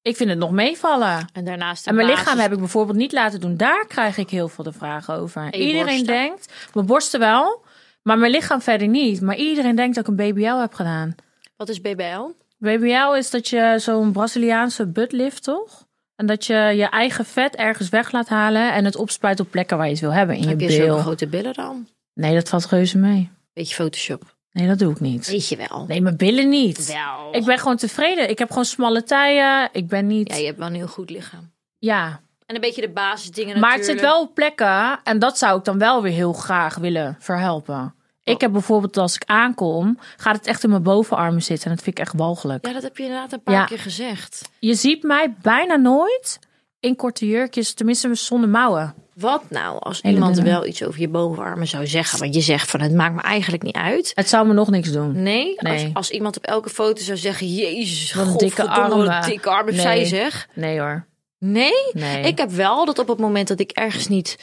ik 0.06 0.16
vind 0.16 0.30
het 0.30 0.40
nog 0.40 0.52
meevallen. 0.52 1.28
En 1.34 1.46
daarnaast 1.46 1.88
En 1.88 1.96
mijn 1.96 2.08
basis- 2.08 2.24
lichaam 2.24 2.40
heb 2.40 2.52
ik 2.52 2.60
bijvoorbeeld 2.60 2.98
niet 2.98 3.12
laten 3.12 3.40
doen. 3.40 3.58
Daar 3.58 3.86
krijg 3.88 4.18
ik 4.18 4.30
heel 4.30 4.48
veel 4.48 4.64
de 4.64 4.72
vragen 4.72 5.14
over. 5.16 5.42
En 5.42 5.56
Iedereen 5.60 5.86
borsten? 5.86 6.06
denkt, 6.06 6.54
mijn 6.74 6.86
borsten 6.86 7.20
wel, 7.20 7.64
maar 8.04 8.18
mijn 8.18 8.32
lichaam 8.32 8.62
verder 8.62 8.88
niet. 8.88 9.22
Maar 9.22 9.36
iedereen 9.36 9.76
denkt 9.76 9.96
dat 9.96 10.08
ik 10.08 10.18
een 10.20 10.30
BBL 10.34 10.56
heb 10.60 10.74
gedaan. 10.74 11.16
Wat 11.58 11.70
is 11.70 11.82
BBL? 11.82 12.30
BBL 12.58 13.14
is 13.16 13.30
dat 13.30 13.48
je 13.48 13.76
zo'n 13.78 14.12
Braziliaanse 14.12 14.86
butt 14.88 15.12
lift, 15.12 15.44
toch? 15.44 15.84
En 16.16 16.26
dat 16.26 16.46
je 16.46 16.54
je 16.54 16.90
eigen 16.90 17.26
vet 17.26 17.56
ergens 17.56 17.90
weg 17.90 18.12
laat 18.12 18.30
halen 18.30 18.74
en 18.74 18.86
het 18.86 18.96
opspuit 18.96 19.40
op 19.40 19.52
plekken 19.52 19.78
waar 19.78 19.86
je 19.86 19.92
het 19.92 20.02
wil 20.02 20.14
hebben. 20.14 20.36
In 20.36 20.42
je 20.42 20.48
Heb 20.48 20.60
je 20.60 20.72
zo'n 20.72 20.86
bil. 20.86 20.98
grote 20.98 21.28
billen 21.28 21.54
dan? 21.54 21.88
Nee, 22.14 22.34
dat 22.34 22.50
valt 22.50 22.66
reuze 22.66 22.98
mee. 22.98 23.30
Beetje 23.54 23.76
Photoshop. 23.76 24.35
Nee, 24.56 24.68
dat 24.68 24.80
doe 24.80 24.92
ik 24.92 25.00
niet. 25.00 25.28
Weet 25.28 25.48
je 25.48 25.68
wel. 25.70 25.86
Nee, 25.88 26.02
mijn 26.02 26.18
billen 26.18 26.50
niet. 26.50 26.86
Wel. 26.88 27.36
Ik 27.36 27.46
ben 27.46 27.58
gewoon 27.60 27.78
tevreden. 27.78 28.30
Ik 28.30 28.40
heb 28.40 28.50
gewoon 28.50 28.66
smalle 28.66 29.04
taille. 29.04 29.70
Ik 29.72 29.88
ben 29.88 30.08
niet... 30.08 30.30
Ja, 30.30 30.36
je 30.36 30.46
hebt 30.46 30.58
wel 30.58 30.68
een 30.68 30.74
heel 30.76 30.88
goed 30.88 31.10
lichaam. 31.10 31.52
ja. 31.80 32.24
En 32.46 32.56
een 32.56 32.62
beetje 32.62 32.82
de 32.82 32.90
basisdingen 32.90 33.60
Maar 33.60 33.74
het 33.74 33.86
zit 33.86 34.02
wel 34.02 34.22
op 34.22 34.34
plekken 34.34 35.00
en 35.04 35.20
dat 35.20 35.38
zou 35.38 35.58
ik 35.58 35.64
dan 35.64 35.78
wel 35.78 36.02
weer 36.02 36.12
heel 36.12 36.34
graag 36.34 36.76
willen 36.76 37.16
verhelpen. 37.20 37.96
Ik 38.24 38.42
heb 38.42 38.52
bijvoorbeeld 38.52 38.98
als 38.98 39.16
ik 39.16 39.24
aankom, 39.26 40.00
gaat 40.18 40.36
het 40.36 40.48
echt 40.48 40.64
in 40.64 40.70
mijn 40.70 40.84
bovenarmen 40.84 41.44
zitten. 41.44 41.70
En 41.70 41.76
dat 41.76 41.84
vind 41.84 41.98
ik 42.00 42.04
echt 42.04 42.14
walgelijk. 42.16 42.68
Ja, 42.68 42.74
dat 42.74 42.84
heb 42.84 42.98
je 42.98 43.04
inderdaad 43.04 43.32
een 43.32 43.42
paar 43.44 43.54
Ja. 43.54 43.66
keer 43.66 43.80
gezegd. 43.80 44.42
Je 44.60 44.76
ziet 44.76 45.04
mij 45.04 45.34
bijna 45.42 45.76
nooit 45.76 46.40
in 46.80 46.96
korte 46.96 47.28
jurkjes, 47.28 47.74
tenminste 47.74 48.16
zonder 48.16 48.50
mouwen. 48.50 48.94
Wat 49.16 49.44
nou 49.50 49.78
als 49.80 50.02
Hele 50.02 50.14
iemand 50.14 50.36
dunne. 50.36 50.50
wel 50.50 50.66
iets 50.66 50.84
over 50.84 51.00
je 51.00 51.08
bovenarmen 51.10 51.68
zou 51.68 51.88
zeggen? 51.88 52.20
Want 52.20 52.34
je 52.36 52.42
zegt 52.42 52.70
van 52.70 52.82
het 52.82 52.94
maakt 52.94 53.16
me 53.16 53.22
eigenlijk 53.22 53.64
niet 53.64 53.76
uit. 53.76 54.12
Het 54.16 54.30
zou 54.30 54.48
me 54.48 54.54
nog 54.54 54.70
niks 54.70 54.92
doen. 54.92 55.22
Nee, 55.24 55.60
Als, 55.60 55.70
Nee. 55.82 55.90
als 55.94 56.10
iemand 56.12 56.38
op 56.38 56.44
elke 56.46 56.70
foto 56.70 57.02
zou 57.04 57.18
zeggen... 57.18 57.48
Jezus, 57.48 58.14
Wat 58.14 58.28
een 58.28 58.38
dikke 58.38 58.62
godverdomme, 58.62 59.04
wat 59.06 59.14
armen. 59.14 59.30
dikke 59.30 59.50
armen. 59.50 59.74
Nee. 59.74 59.82
Zij 59.82 60.06
zeg. 60.06 60.48
Nee 60.54 60.80
hoor. 60.80 61.06
Nee? 61.40 61.72
Nee. 61.92 62.22
Ik 62.24 62.38
heb 62.38 62.50
wel 62.52 62.86
dat 62.86 63.00
op 63.00 63.08
het 63.08 63.18
moment 63.20 63.48
dat 63.48 63.60
ik 63.60 63.72
ergens 63.72 64.08
niet... 64.08 64.38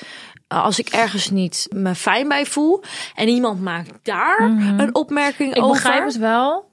Als 0.49 0.79
ik 0.79 0.89
ergens 0.89 1.31
niet 1.31 1.67
me 1.71 1.95
fijn 1.95 2.29
bij 2.29 2.47
voel... 2.47 2.83
en 3.15 3.29
iemand 3.29 3.61
maakt 3.61 3.91
daar 4.03 4.41
een 4.79 4.95
opmerking 4.95 5.49
Mhm. 5.51 5.59
ik 5.59 5.65
over... 5.65 5.83
begrijp 5.83 6.05
het 6.05 6.19
wel, 6.19 6.71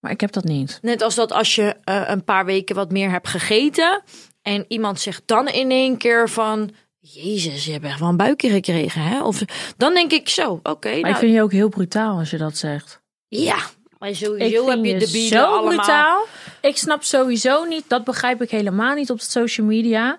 maar 0.00 0.10
ik 0.10 0.20
heb 0.20 0.32
dat 0.32 0.44
niet. 0.44 0.78
Net 0.82 1.02
als 1.02 1.14
dat 1.14 1.32
als 1.32 1.54
je 1.54 1.76
eh, 1.84 2.02
een 2.06 2.24
paar 2.24 2.44
weken 2.44 2.74
wat 2.74 2.90
meer 2.90 3.10
hebt 3.10 3.28
gegeten... 3.28 4.02
en 4.42 4.64
iemand 4.68 5.00
zegt 5.00 5.22
dan 5.26 5.48
in 5.48 5.70
één 5.70 5.96
keer 5.96 6.28
van... 6.28 6.70
Jezus, 7.12 7.64
je 7.64 7.72
hebt 7.72 7.84
echt 7.84 8.00
wel 8.00 8.08
een 8.08 8.16
buikje 8.16 8.50
gekregen, 8.50 9.02
hè? 9.02 9.22
Of 9.22 9.42
dan 9.76 9.94
denk 9.94 10.12
ik 10.12 10.28
zo, 10.28 10.60
oké, 10.62 10.88
Maar 10.90 11.00
nou, 11.00 11.12
ik 11.12 11.16
vind 11.16 11.32
je 11.32 11.42
ook 11.42 11.52
heel 11.52 11.68
brutaal 11.68 12.18
als 12.18 12.30
je 12.30 12.36
dat 12.38 12.56
zegt. 12.56 13.00
ja. 13.28 13.56
Maar 13.98 14.08
Ik 14.08 14.14
sowieso 14.16 14.68
heb 14.68 14.84
je 14.84 14.92
je 14.92 14.98
de 14.98 15.10
bieden 15.12 15.38
zo 15.38 15.44
allemaal... 15.44 15.74
brutaal. 15.74 16.24
Ik 16.60 16.76
snap 16.76 17.02
sowieso 17.02 17.64
niet, 17.64 17.84
dat 17.88 18.04
begrijp 18.04 18.42
ik 18.42 18.50
helemaal 18.50 18.94
niet 18.94 19.10
op 19.10 19.20
social 19.20 19.66
media, 19.66 20.18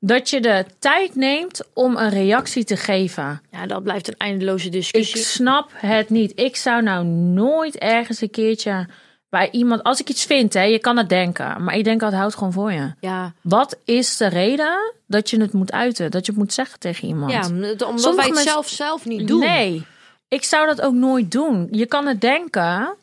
dat 0.00 0.30
je 0.30 0.40
de 0.40 0.64
tijd 0.78 1.14
neemt 1.14 1.62
om 1.74 1.96
een 1.96 2.10
reactie 2.10 2.64
te 2.64 2.76
geven. 2.76 3.42
Ja, 3.50 3.66
dat 3.66 3.82
blijft 3.82 4.08
een 4.08 4.14
eindeloze 4.16 4.66
Ik 4.66 4.72
discussie. 4.72 5.20
snap 5.20 5.70
het 5.74 6.10
niet. 6.10 6.32
Ik 6.34 6.56
zou 6.56 6.82
nou 6.82 7.04
nooit 7.06 7.76
ergens 7.78 8.20
een 8.20 8.30
keertje 8.30 8.88
bij 9.28 9.48
iemand, 9.50 9.82
als 9.82 10.00
ik 10.00 10.08
iets 10.08 10.24
vind, 10.24 10.54
hè, 10.54 10.62
je 10.62 10.78
kan 10.78 10.96
het 10.96 11.08
denken, 11.08 11.64
maar 11.64 11.74
ik 11.76 11.84
denk 11.84 12.02
altijd 12.02 12.20
houd 12.20 12.34
gewoon 12.34 12.52
voor 12.52 12.72
je. 12.72 12.92
Ja, 13.00 13.32
Wat 13.40 13.76
is 13.84 14.16
de 14.16 14.26
reden 14.26 14.92
dat 15.06 15.30
je 15.30 15.40
het 15.40 15.52
moet 15.52 15.72
uiten, 15.72 16.10
dat 16.10 16.26
je 16.26 16.32
het 16.32 16.40
moet 16.40 16.52
zeggen 16.52 16.78
tegen 16.80 17.08
iemand? 17.08 17.32
ja 17.32 17.46
omdat 17.48 17.78
Sommige 17.78 18.02
wij 18.14 18.24
het 18.24 18.34
mensen- 18.34 18.52
zelf 18.52 18.68
zelf 18.68 19.04
niet 19.04 19.28
doen. 19.28 19.40
Nee. 19.40 19.86
Ik 20.28 20.44
zou 20.44 20.66
dat 20.66 20.80
ook 20.80 20.94
nooit 20.94 21.30
doen. 21.30 21.68
Je 21.70 21.86
kan 21.86 22.06
het 22.06 22.20
denken, 22.20 22.94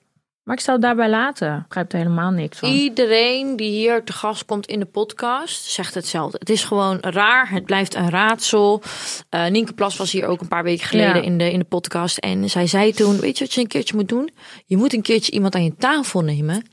maar 0.43 0.55
ik 0.55 0.61
zou 0.61 0.77
het 0.77 0.85
daarbij 0.85 1.09
laten. 1.09 1.55
Ik 1.57 1.67
begrijp 1.67 1.91
er 1.91 1.97
helemaal 1.97 2.31
niks 2.31 2.57
van. 2.59 2.69
Iedereen 2.69 3.55
die 3.55 3.69
hier 3.71 4.03
te 4.03 4.13
gast 4.13 4.45
komt 4.45 4.65
in 4.67 4.79
de 4.79 4.85
podcast 4.85 5.63
zegt 5.65 5.93
hetzelfde. 5.93 6.37
Het 6.39 6.49
is 6.49 6.63
gewoon 6.63 6.97
raar. 7.01 7.49
Het 7.49 7.65
blijft 7.65 7.95
een 7.95 8.09
raadsel. 8.09 8.81
Eh 9.29 9.45
Nienke 9.47 9.73
Plas 9.73 9.97
was 9.97 10.11
hier 10.11 10.25
ook 10.25 10.41
een 10.41 10.47
paar 10.47 10.63
weken 10.63 10.87
geleden 10.87 11.15
Ja. 11.15 11.21
in, 11.21 11.37
de, 11.37 11.51
in 11.51 11.59
de 11.59 11.65
podcast. 11.65 12.17
En 12.17 12.49
zij 12.49 12.67
zei 12.67 12.93
toen, 12.93 13.19
weet 13.19 13.37
je 13.37 13.43
wat 13.43 13.53
je 13.53 13.61
een 13.61 13.67
keertje 13.67 13.95
moet 13.95 14.09
doen? 14.09 14.29
Je 14.65 14.77
moet 14.77 14.93
een 14.93 15.01
keertje 15.01 15.31
iemand 15.31 15.55
aan 15.55 15.63
je 15.63 15.75
tafel 15.75 16.21
nemen 16.21 16.65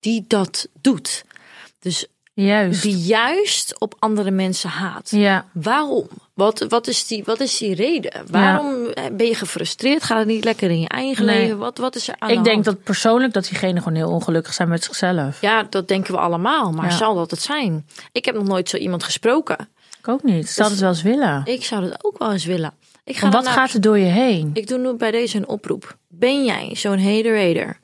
die 0.00 0.24
dat 0.28 0.68
doet. 0.80 1.24
Dus 1.78 2.06
Juist. 2.34 2.82
die 2.82 2.96
juist 2.96 3.80
op 3.80 3.94
andere 3.98 4.30
mensen 4.30 4.70
haat. 4.70 5.10
Ja. 5.10 5.46
Waarom? 5.52 6.08
Wat, 6.38 6.64
wat, 6.68 6.86
is 6.86 7.06
die, 7.06 7.22
wat 7.24 7.40
is 7.40 7.56
die 7.58 7.74
reden? 7.74 8.12
Waarom 8.30 8.86
eh, 8.86 9.04
ben 9.12 9.26
je 9.26 9.34
gefrustreerd? 9.34 10.02
Gaat 10.02 10.18
het 10.18 10.26
niet 10.26 10.44
lekker 10.44 10.70
in 10.70 10.80
je 10.80 10.88
eigen 10.88 11.24
Nee. 11.24 11.40
leven? 11.40 11.58
Wat, 11.58 11.78
wat 11.78 11.96
is 11.96 12.08
er 12.08 12.14
aan 12.18 12.28
Ik 12.30 12.36
de 12.36 12.42
denk 12.42 12.64
hand? 12.64 12.64
dat 12.76 12.82
persoonlijk 12.82 13.32
dat 13.32 13.44
diegenen 13.48 13.82
gewoon 13.82 13.98
heel 13.98 14.10
ongelukkig 14.10 14.54
zijn 14.54 14.68
met 14.68 14.84
zichzelf. 14.84 15.40
Ja, 15.40 15.62
dat 15.62 15.88
denken 15.88 16.12
we 16.14 16.20
allemaal. 16.20 16.72
Maar 16.72 16.84
Ja. 16.90 16.96
zal 16.96 17.14
dat 17.14 17.30
het 17.30 17.40
zijn? 17.42 17.86
Ik 18.12 18.24
heb 18.24 18.34
nog 18.34 18.44
nooit 18.46 18.68
zo 18.68 18.76
iemand 18.76 19.02
gesproken. 19.04 19.68
Ik 19.98 20.08
ook 20.08 20.22
niet. 20.22 20.44
Ik 20.44 20.50
zou 20.50 20.70
het 20.70 20.78
wel 20.80 20.88
eens 20.88 21.02
willen. 21.02 21.42
Ik 21.44 21.64
zou 21.64 21.88
dat 21.88 22.04
ook 22.04 22.18
wel 22.18 22.32
eens 22.32 22.44
willen. 22.44 22.72
Ik 23.04 23.16
ga 23.16 23.28
Want 23.28 23.44
wat 23.44 23.52
gaat 23.54 23.72
er 23.72 23.80
door 23.80 23.98
je 23.98 24.04
heen? 24.04 24.50
Ik 24.54 24.66
doe 24.66 24.78
nu 24.78 24.92
bij 24.92 25.10
deze 25.10 25.36
een 25.36 25.48
oproep. 25.48 25.96
Ben 26.08 26.44
jij 26.44 26.70
zo'n 26.74 26.98
hater-hater 27.02 27.78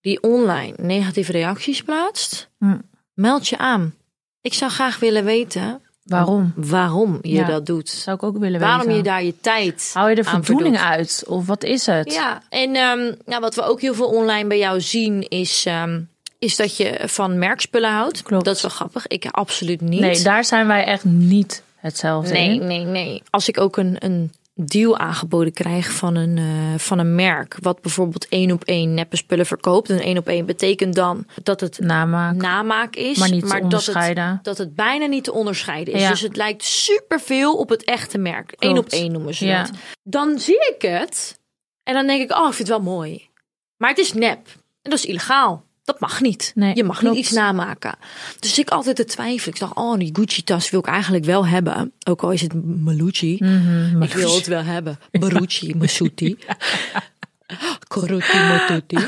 die 0.00 0.22
online 0.22 0.74
negatieve 0.76 1.32
reacties 1.32 1.82
plaatst? 1.82 2.48
Hm. 2.58 2.78
Meld 3.14 3.48
je 3.48 3.58
aan. 3.58 3.94
Ik 4.40 4.54
zou 4.54 4.70
graag 4.70 4.98
willen 4.98 5.24
weten 5.24 5.80
Waarom? 6.04 6.52
waarom 6.56 7.18
je 7.22 7.32
Ja. 7.34 7.46
dat 7.46 7.66
doet. 7.66 7.88
Zou 7.88 8.16
ik 8.16 8.22
ook 8.22 8.38
willen 8.38 8.60
Waarom 8.60 8.80
weten. 8.86 8.96
je 8.96 9.02
daar 9.02 9.24
je 9.24 9.34
tijd 9.40 9.90
Hou 9.94 10.08
je 10.08 10.14
de 10.14 10.24
aan 10.24 10.44
voldoening 10.44 10.78
uit? 10.78 11.24
Of 11.26 11.46
wat 11.46 11.64
is 11.64 11.86
het? 11.86 12.12
Ja, 12.12 12.42
en 12.48 12.74
ehm, 12.76 13.14
nou, 13.26 13.40
wat 13.40 13.54
we 13.54 13.62
ook 13.62 13.80
heel 13.80 13.94
veel 13.94 14.08
online 14.08 14.48
bij 14.48 14.58
jou 14.58 14.80
zien 14.80 15.28
is, 15.28 15.64
ehm, 15.66 16.00
is 16.38 16.56
dat 16.56 16.76
je 16.76 17.00
van 17.04 17.38
merkspullen 17.38 17.90
houdt. 17.92 18.22
Klopt. 18.22 18.44
Dat 18.44 18.56
is 18.56 18.62
wel 18.62 18.70
grappig. 18.70 19.06
Ik 19.06 19.26
absoluut 19.30 19.80
niet. 19.80 20.00
Nee, 20.00 20.22
daar 20.22 20.44
zijn 20.44 20.66
wij 20.66 20.84
echt 20.84 21.04
niet 21.04 21.62
hetzelfde 21.76 22.32
nee, 22.32 22.60
in. 22.60 22.66
nee, 22.66 22.84
nee. 22.84 23.22
Als 23.30 23.48
ik 23.48 23.60
ook 23.60 23.76
een, 23.76 23.96
een 23.98 24.32
deal 24.54 24.98
aangeboden 24.98 25.52
krijg 25.52 25.92
van 25.92 26.14
een, 26.14 26.38
eh, 26.38 26.78
van 26.78 26.98
een 26.98 27.14
merk, 27.14 27.56
wat 27.60 27.80
bijvoorbeeld 27.80 28.28
één 28.28 28.50
op 28.52 28.64
één 28.64 28.94
neppe 28.94 29.16
spullen 29.16 29.46
verkoopt. 29.46 29.90
En 29.90 29.98
één 30.00 30.18
op 30.18 30.28
één 30.28 30.46
betekent 30.46 30.94
dan 30.94 31.26
dat 31.42 31.60
het 31.60 31.78
Namaak. 31.78 32.34
namaak 32.34 32.96
is, 32.96 33.18
Maar 33.18 33.30
niet 33.30 33.46
te 33.46 33.68
dat, 33.68 33.86
het, 33.86 34.44
dat 34.44 34.58
het 34.58 34.74
bijna 34.74 35.06
niet 35.06 35.24
te 35.24 35.32
onderscheiden 35.32 35.94
is. 35.94 36.00
Ja. 36.00 36.08
Dus 36.10 36.20
het 36.20 36.36
lijkt 36.36 36.64
superveel 36.64 37.56
op 37.56 37.68
het 37.68 37.84
echte 37.84 38.18
merk. 38.18 38.54
Eén 38.58 38.78
op 38.78 38.88
één 38.88 39.12
noemen 39.12 39.34
ze 39.34 39.46
Ja. 39.46 39.62
dat. 39.62 39.70
Dan 40.02 40.38
zie 40.38 40.74
ik 40.74 40.82
het 40.82 41.40
en 41.82 41.94
dan 41.94 42.06
denk 42.06 42.22
ik, 42.22 42.36
oh, 42.36 42.48
ik 42.48 42.54
vind 42.54 42.68
het 42.68 42.76
wel 42.76 42.92
mooi. 42.94 43.28
Maar 43.76 43.88
het 43.88 43.98
is 43.98 44.12
nep 44.12 44.46
en 44.82 44.90
dat 44.90 44.98
is 44.98 45.04
illegaal. 45.04 45.64
Dat 45.84 46.00
mag 46.00 46.20
niet. 46.20 46.52
Nee, 46.54 46.74
je 46.76 46.84
mag 46.84 46.98
klopt. 46.98 47.14
niet 47.14 47.24
iets 47.24 47.34
namaken. 47.34 47.94
Dus 48.40 48.58
ik 48.58 48.70
altijd 48.70 48.96
te 48.96 49.04
twijfelen. 49.04 49.54
Ik 49.54 49.60
dacht, 49.60 49.74
oh, 49.74 49.98
die 49.98 50.10
Gucci-tas 50.12 50.70
wil 50.70 50.80
ik 50.80 50.86
eigenlijk 50.86 51.24
wel 51.24 51.46
hebben. 51.46 51.92
Ook 52.08 52.22
al 52.22 52.30
is 52.30 52.40
het 52.40 52.54
Malucci. 52.84 53.36
Mhm, 53.40 54.02
Ik 54.02 54.12
wil 54.12 54.34
het 54.34 54.46
wel 54.46 54.62
hebben. 54.62 54.98
Barucci, 55.10 55.74
Masuti. 55.78 56.36
Koruti, 57.88 58.38
Motuti. 58.38 59.06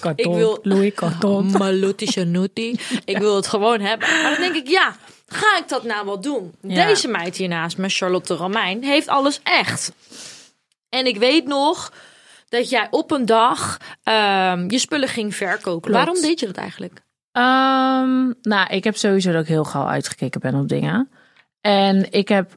Karton. 0.00 0.32
Ik 0.32 0.38
wil- 0.38 0.58
Louis. 0.62 0.92
Maluti. 1.58 2.78
Ik 3.04 3.18
wil 3.18 3.36
het 3.36 3.46
gewoon 3.46 3.80
hebben. 3.80 4.08
Maar 4.08 4.30
dan 4.30 4.40
denk 4.40 4.54
ik, 4.54 4.68
ja, 4.68 4.96
ga 5.26 5.58
ik 5.58 5.68
dat 5.68 5.84
nou 5.84 6.06
wel 6.06 6.20
doen? 6.20 6.52
Ja. 6.62 6.86
Deze 6.86 7.08
meid 7.08 7.36
hier 7.36 7.48
naast 7.48 7.76
me, 7.78 7.88
Charlotte 7.88 8.34
Romein, 8.34 8.82
heeft 8.84 9.08
alles 9.08 9.40
echt. 9.42 9.92
En 10.88 11.06
ik 11.06 11.16
weet 11.16 11.46
nog 11.46 11.92
dat 12.48 12.70
jij 12.70 12.88
op 12.90 13.10
een 13.10 13.26
dag 13.26 13.80
ehm, 14.02 14.70
je 14.70 14.78
spullen 14.78 15.08
ging 15.08 15.34
verkopen. 15.34 15.90
Klopt. 15.90 15.96
Waarom 15.96 16.22
deed 16.22 16.40
je 16.40 16.46
dat 16.46 16.56
eigenlijk? 16.56 17.02
Ehm, 17.32 18.32
nou, 18.42 18.66
ik 18.68 18.84
heb 18.84 18.96
sowieso 18.96 19.32
dat 19.32 19.42
ik 19.42 19.48
heel 19.48 19.64
gauw 19.64 19.86
uitgekeken 19.86 20.40
ben 20.40 20.54
op 20.54 20.68
dingen. 20.68 21.10
En 21.60 22.12
ik 22.12 22.28
heb, 22.28 22.56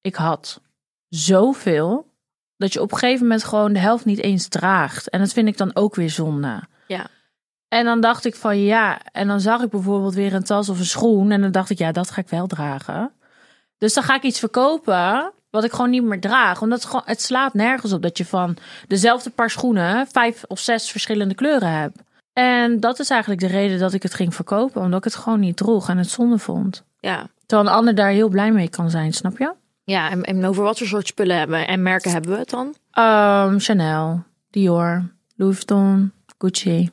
ik 0.00 0.14
had 0.14 0.60
zoveel 1.08 2.12
dat 2.56 2.72
je 2.72 2.80
op 2.80 2.92
een 2.92 2.98
gegeven 2.98 3.22
moment 3.22 3.44
gewoon 3.44 3.72
de 3.72 3.78
helft 3.78 4.04
niet 4.04 4.20
eens 4.20 4.48
draagt. 4.48 5.10
En 5.10 5.20
dat 5.20 5.32
vind 5.32 5.48
ik 5.48 5.56
dan 5.56 5.76
ook 5.76 5.94
weer 5.94 6.10
zonde. 6.10 6.62
Ja. 6.86 7.06
En 7.68 7.84
dan 7.84 8.00
dacht 8.00 8.24
ik 8.24 8.34
van 8.34 8.58
ja, 8.58 9.00
en 9.12 9.28
dan 9.28 9.40
zag 9.40 9.62
ik 9.62 9.70
bijvoorbeeld 9.70 10.14
weer 10.14 10.34
een 10.34 10.44
tas 10.44 10.68
of 10.68 10.78
een 10.78 10.84
schoen. 10.84 11.30
En 11.30 11.40
dan 11.40 11.52
dacht 11.52 11.70
ik, 11.70 11.78
ja, 11.78 11.92
dat 11.92 12.10
ga 12.10 12.20
ik 12.20 12.28
wel 12.28 12.46
dragen. 12.46 13.12
Dus 13.78 13.94
dan 13.94 14.02
ga 14.02 14.14
ik 14.14 14.22
iets 14.22 14.38
verkopen 14.38 15.32
wat 15.54 15.64
ik 15.64 15.72
gewoon 15.72 15.90
niet 15.90 16.02
meer 16.02 16.20
draag. 16.20 16.62
Omdat 16.62 16.78
het, 16.78 16.86
gewoon, 16.86 17.02
het 17.04 17.22
slaat 17.22 17.54
nergens 17.54 17.92
op 17.92 18.02
dat 18.02 18.18
je 18.18 18.24
van 18.24 18.56
dezelfde 18.88 19.30
paar 19.30 19.50
schoenen 19.50 20.06
vijf 20.06 20.44
of 20.48 20.58
zes 20.58 20.90
verschillende 20.90 21.34
kleuren 21.34 21.70
hebt. 21.70 21.98
En 22.32 22.80
dat 22.80 22.98
is 22.98 23.10
eigenlijk 23.10 23.40
de 23.40 23.46
reden 23.46 23.78
dat 23.78 23.92
ik 23.92 24.02
het 24.02 24.14
ging 24.14 24.34
verkopen. 24.34 24.82
Omdat 24.82 24.98
ik 24.98 25.04
het 25.04 25.14
gewoon 25.22 25.40
niet 25.40 25.56
droeg 25.56 25.88
en 25.88 25.98
het 25.98 26.10
zonde 26.10 26.38
vond. 26.38 26.84
Ja. 27.00 27.26
Terwijl 27.46 27.68
een 27.68 27.74
ander 27.74 27.94
daar 27.94 28.10
heel 28.10 28.28
blij 28.28 28.52
mee 28.52 28.68
kan 28.68 28.90
zijn, 28.90 29.12
snap 29.12 29.38
je? 29.38 29.52
Ja, 29.84 30.10
en, 30.10 30.22
en 30.22 30.44
over 30.44 30.62
wat 30.62 30.78
voor 30.78 30.86
soort 30.86 31.06
spullen 31.06 31.38
hebben 31.38 31.66
en 31.66 31.82
merken 31.82 32.10
hebben 32.10 32.30
we 32.30 32.38
het 32.38 32.50
dan? 32.50 32.74
Ehm, 32.90 33.58
Chanel, 33.58 34.22
Dior, 34.50 35.10
Louis 35.36 35.54
Vuitton, 35.54 36.12
Gucci. 36.38 36.90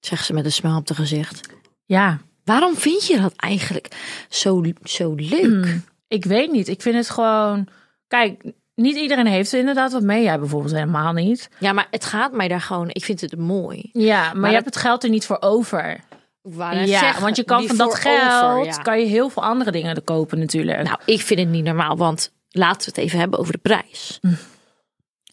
Zegt 0.00 0.24
ze 0.24 0.32
met 0.32 0.44
een 0.44 0.52
smile 0.52 0.76
op 0.76 0.86
de 0.86 0.94
gezicht. 0.94 1.40
Ja, 1.84 2.18
Waarom 2.46 2.76
vind 2.76 3.06
je 3.06 3.20
dat 3.20 3.32
eigenlijk 3.36 3.96
zo, 4.28 4.62
zo 4.82 5.14
leuk? 5.14 5.64
Hmm. 5.64 5.84
Ik 6.08 6.24
weet 6.24 6.50
niet. 6.50 6.68
Ik 6.68 6.82
vind 6.82 6.96
het 6.96 7.10
gewoon... 7.10 7.68
Kijk, 8.08 8.52
niet 8.74 8.96
iedereen 8.96 9.26
heeft 9.26 9.52
er 9.52 9.58
inderdaad 9.58 9.92
wat 9.92 10.02
mee. 10.02 10.22
Jij 10.22 10.38
bijvoorbeeld 10.38 10.72
helemaal 10.74 11.12
niet. 11.12 11.48
Ja, 11.58 11.72
maar 11.72 11.86
het 11.90 12.04
gaat 12.04 12.32
mij 12.32 12.48
daar 12.48 12.60
gewoon. 12.60 12.88
Ik 12.88 13.04
vind 13.04 13.20
het 13.20 13.36
mooi. 13.36 13.88
Ja, 13.92 14.22
maar, 14.22 14.36
Maar 14.36 14.48
je 14.48 14.54
hebt 14.54 14.66
het 14.66 14.76
geld 14.76 15.04
er 15.04 15.10
niet 15.10 15.26
voor 15.26 15.40
over. 15.40 16.00
Ja, 16.42 16.86
zeggen, 16.86 17.22
want 17.22 17.36
je 17.36 17.44
kan 17.44 17.66
van 17.66 17.76
dat 17.76 17.94
geld 17.94 18.44
over, 18.44 18.64
ja. 18.64 18.82
kan 18.82 19.00
je 19.00 19.06
heel 19.06 19.28
veel 19.28 19.42
andere 19.42 19.70
dingen 19.70 19.94
er 19.94 20.02
kopen 20.02 20.38
natuurlijk. 20.38 20.82
Nou, 20.82 20.98
ik 21.04 21.20
vind 21.20 21.40
het 21.40 21.48
niet 21.48 21.64
normaal, 21.64 21.96
want 21.96 22.32
laten 22.48 22.80
we 22.80 22.84
het 22.86 22.98
even 22.98 23.18
hebben 23.18 23.38
over 23.38 23.52
de 23.52 23.58
prijs. 23.58 24.18
Hm. 24.20 24.32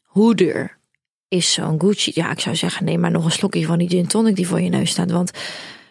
Hoe 0.04 0.36
duur 0.36 0.78
is 1.28 1.54
zo'n 1.54 1.82
Gucci? 1.82 2.12
Ja, 2.14 2.32
ik 2.32 2.40
zou 2.40 2.56
zeggen, 2.56 2.86
neem 2.86 3.00
maar 3.00 3.12
nog 3.12 3.26
een 3.26 3.32
slokje 3.32 3.66
van 3.66 3.78
die 3.78 3.90
gin 3.90 4.08
tonic 4.08 4.36
die 4.36 4.48
voor 4.48 4.62
je 4.62 4.70
neus 4.70 4.90
staat, 4.90 5.12
want 5.12 5.32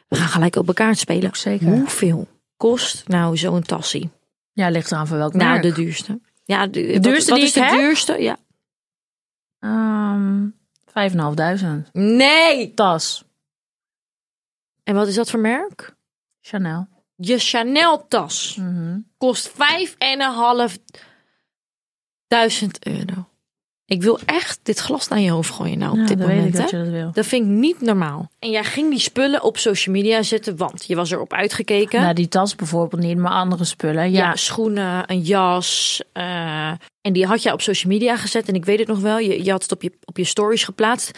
we 0.09 0.17
gaan 0.17 0.29
gelijk 0.29 0.57
op 0.57 0.67
elkaar 0.67 0.97
spelen. 0.97 1.31
Zeker. 1.33 1.67
Hoeveel 1.67 2.29
kost 2.57 3.09
nou 3.09 3.37
zo'n 3.37 3.63
tassie? 3.63 4.11
Ja, 4.53 4.69
ligt 4.69 4.91
eraan 4.93 5.07
voor 5.07 5.17
welk 5.17 5.33
Nou, 5.35 5.51
merk. 5.51 5.63
de 5.63 5.73
duurste. 5.73 6.21
Ja, 6.45 6.67
de, 6.67 6.99
duurste 7.01 7.31
wat 7.31 7.39
die 7.39 7.49
is 7.49 7.57
ik 7.57 7.63
de 7.63 7.69
heb? 7.69 7.79
duurste? 7.79 8.23
Ja. 8.23 8.37
Ehm, 9.59 10.49
5.500. 10.85 11.91
Nee. 11.93 12.75
Tas. 12.75 13.25
En 14.85 14.95
wat 14.95 15.09
is 15.09 15.15
dat 15.15 15.31
voor 15.31 15.41
merk? 15.41 15.97
Chanel. 16.41 16.89
Je 17.17 17.39
Chanel 17.39 18.09
tas 18.09 18.57
Mhm. 18.57 19.01
kost 19.19 19.49
vijf 19.49 19.95
en 19.99 20.21
een 20.21 20.33
half 20.33 20.79
duizend 22.27 22.87
euro. 22.87 23.29
Ik 23.93 24.03
wil 24.03 24.19
echt 24.27 24.59
dit 24.63 24.79
glas 24.79 25.09
naar 25.09 25.21
je 25.21 25.31
hoofd 25.31 25.51
gooien 25.51 25.79
nou 25.79 25.93
op 25.93 25.99
Ja, 25.99 26.05
dit 26.07 26.19
moment. 26.19 26.57
dat 26.57 26.71
hè? 26.71 26.79
dat 26.79 26.89
wil. 26.89 27.11
Dat 27.13 27.27
vind 27.27 27.45
ik 27.47 27.51
niet 27.53 27.81
normaal. 27.81 28.31
En 28.39 28.51
jij 28.51 28.65
ging 28.65 28.91
die 28.91 28.99
spullen 28.99 29.43
op 29.43 29.59
social 29.59 29.95
media 29.95 30.23
zetten, 30.23 30.57
want 30.57 30.85
je 30.87 30.97
was 30.97 31.11
erop 31.11 31.33
uitgekeken. 31.33 32.01
Nou, 32.01 32.15
die 32.15 32.29
tas 32.29 32.55
bijvoorbeeld 32.55 33.03
niet, 33.03 33.17
maar 33.19 33.33
andere 33.33 33.65
spullen. 33.65 34.11
ja. 34.11 34.19
Ja, 34.19 34.37
schoenen, 34.37 35.11
een 35.11 35.21
jas. 35.21 36.03
eh, 36.13 36.73
en 37.03 37.13
die 37.13 37.27
had 37.27 37.43
je 37.43 37.53
op 37.53 37.63
social 37.63 37.93
media 37.93 38.17
gezet. 38.17 38.49
En 38.49 38.55
ik 38.55 38.65
weet 38.65 38.79
het 38.79 38.89
nog 38.89 38.99
wel. 38.99 39.19
Je, 39.19 39.45
je 39.45 39.51
had 39.51 39.63
het 39.63 39.73
op 39.73 39.83
je, 39.83 39.93
op 40.05 40.17
je 40.17 40.25
stories 40.25 40.65
geplaatst. 40.65 41.11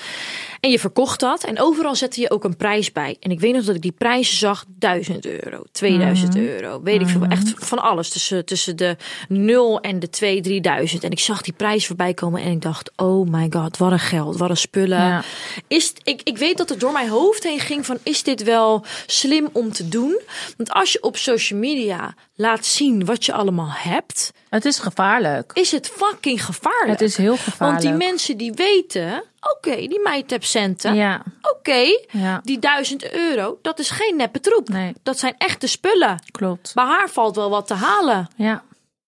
En 0.60 0.70
je 0.70 0.78
verkocht 0.78 1.20
dat. 1.20 1.44
En 1.44 1.60
overal 1.60 1.94
zette 1.94 2.20
je 2.20 2.30
ook 2.30 2.44
een 2.44 2.56
prijs 2.56 2.92
bij. 2.92 3.16
En 3.20 3.30
ik 3.30 3.40
weet 3.40 3.54
nog 3.54 3.64
dat 3.64 3.74
ik 3.74 3.82
die 3.82 3.92
prijzen 3.92 4.36
zag. 4.36 4.64
1000 4.78 5.26
euro, 5.26 5.62
2000 5.72 6.36
euro. 6.36 6.82
Weet 6.82 7.00
ik 7.00 7.08
veel. 7.08 7.24
Echt 7.24 7.52
van 7.56 7.78
alles. 7.78 8.08
Tussen, 8.08 8.44
tussen 8.44 8.76
de 8.76 8.96
0 9.28 9.80
en 9.80 9.98
de 9.98 10.10
2, 10.10 10.40
3000. 10.40 11.04
En 11.04 11.10
ik 11.10 11.20
zag 11.20 11.42
die 11.42 11.52
prijs 11.52 11.86
voorbij 11.86 12.14
komen. 12.14 12.42
En 12.42 12.50
ik 12.50 12.62
dacht, 12.62 12.90
oh 12.96 13.28
my 13.28 13.46
god, 13.50 13.76
wat 13.76 13.92
een 13.92 13.98
geld. 13.98 14.36
Wat 14.36 14.50
een 14.50 14.56
spullen. 14.56 14.98
Ja. 14.98 15.22
Is, 15.68 15.92
ik, 16.04 16.20
ik 16.22 16.38
weet 16.38 16.56
dat 16.56 16.68
het 16.68 16.80
door 16.80 16.92
mijn 16.92 17.08
hoofd 17.08 17.42
heen 17.42 17.60
ging 17.60 17.86
van 17.86 17.98
is 18.02 18.22
dit 18.22 18.42
wel 18.42 18.84
slim 19.06 19.48
om 19.52 19.72
te 19.72 19.88
doen? 19.88 20.20
Want 20.56 20.70
als 20.70 20.92
je 20.92 21.02
op 21.02 21.16
social 21.16 21.58
media 21.58 22.14
laat 22.34 22.66
zien 22.66 23.04
wat 23.04 23.24
je 23.24 23.32
allemaal 23.32 23.70
hebt, 23.70 24.32
het 24.48 24.64
is 24.64 24.78
gevaarlijk. 24.78 25.50
is 25.54 25.70
het 25.74 25.88
fucking 25.88 26.44
gevaarlijk. 26.44 26.90
Het 27.00 27.00
is 27.00 27.16
heel 27.16 27.28
Want 27.28 27.40
gevaarlijk. 27.40 27.80
die 27.80 27.92
mensen 27.92 28.36
die 28.36 28.52
weten, 28.52 29.24
oké, 29.56 29.76
die 29.76 30.00
meid 30.02 30.36
centen, 30.40 30.94
Ja, 30.94 31.22
oké, 31.42 31.98
ja, 32.10 32.40
die 32.42 32.58
duizend 32.58 33.12
euro, 33.12 33.58
dat 33.62 33.78
is 33.78 33.90
geen 33.90 34.16
neppe 34.16 34.40
troep. 34.40 34.68
nee, 34.68 34.92
Dat 35.02 35.18
zijn 35.18 35.34
echte 35.38 35.66
spullen. 35.66 36.22
klopt. 36.30 36.74
Bij 36.74 36.84
haar 36.84 37.08
valt 37.08 37.36
wel 37.36 37.50
wat 37.50 37.66
te 37.66 37.74
halen. 37.74 38.28
Ja, 38.36 38.62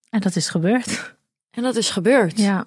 en 0.09 0.19
dat 0.19 0.35
is 0.35 0.49
gebeurd. 0.49 1.15
En 1.51 1.63
dat 1.63 1.75
is 1.75 1.89
gebeurd. 1.89 2.39
Ja, 2.39 2.65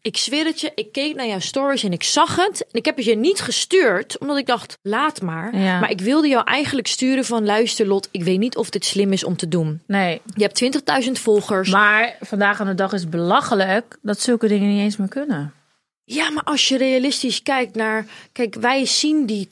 Ik 0.00 0.16
zweer 0.16 0.44
het 0.44 0.60
je, 0.60 0.72
ik 0.74 0.92
keek 0.92 1.14
naar 1.14 1.26
jouw 1.26 1.38
stories 1.38 1.82
en 1.82 1.92
ik 1.92 2.02
zag 2.02 2.36
het. 2.36 2.60
En 2.60 2.78
ik 2.78 2.84
heb 2.84 2.96
het 2.96 3.04
je 3.04 3.16
niet 3.16 3.40
gestuurd, 3.40 4.18
omdat 4.18 4.36
ik 4.36 4.46
dacht, 4.46 4.78
laat 4.82 5.22
maar. 5.22 5.56
Ja. 5.56 5.80
Maar 5.80 5.90
ik 5.90 6.00
wilde 6.00 6.28
jou 6.28 6.44
eigenlijk 6.44 6.86
sturen 6.86 7.24
van, 7.24 7.44
luister 7.44 7.86
Lot, 7.86 8.08
ik 8.10 8.22
weet 8.22 8.38
niet 8.38 8.56
of 8.56 8.70
dit 8.70 8.84
slim 8.84 9.12
is 9.12 9.24
om 9.24 9.36
te 9.36 9.48
doen. 9.48 9.82
nee. 9.86 10.20
Je 10.34 10.42
hebt 10.42 11.04
20.000 11.04 11.12
volgers. 11.12 11.70
Maar 11.70 12.16
vandaag 12.20 12.60
aan 12.60 12.66
de 12.66 12.74
dag 12.74 12.92
is 12.92 13.08
belachelijk 13.08 13.98
dat 14.02 14.20
zulke 14.20 14.48
dingen 14.48 14.68
niet 14.68 14.80
eens 14.80 14.96
meer 14.96 15.08
kunnen. 15.08 15.52
Ja, 16.04 16.30
maar 16.30 16.44
als 16.44 16.68
je 16.68 16.76
realistisch 16.76 17.42
kijkt 17.42 17.74
naar. 17.74 18.06
Kijk, 18.32 18.54
wij 18.54 18.86
zien 18.86 19.26
die 19.26 19.46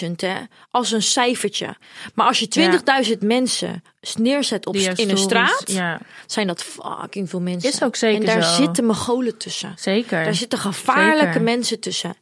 20.000 0.00 0.10
hè, 0.16 0.34
als 0.70 0.92
een 0.92 1.02
cijfertje. 1.02 1.76
Maar 2.14 2.26
als 2.26 2.38
je 2.38 2.80
20.000 3.12 3.18
mensen 3.18 3.82
neerzet 4.14 4.66
op, 4.66 4.76
in 4.76 4.88
een 4.88 4.96
stories- 4.96 5.20
straat, 5.22 5.62
Ja, 5.72 6.00
zijn 6.26 6.46
dat 6.46 6.62
fucking 6.62 7.30
veel 7.30 7.40
mensen. 7.40 7.70
Is 7.70 7.82
ook 7.82 7.96
zeker 7.96 8.20
En 8.20 8.26
daar 8.26 8.42
zo. 8.42 8.62
zitten 8.62 8.84
Mongolen 8.84 9.36
tussen. 9.36 9.74
zeker. 9.78 10.24
Daar 10.24 10.34
zitten 10.34 10.58
gevaarlijke 10.58 11.26
Zeker. 11.26 11.42
mensen 11.42 11.80
tussen. 11.80 12.14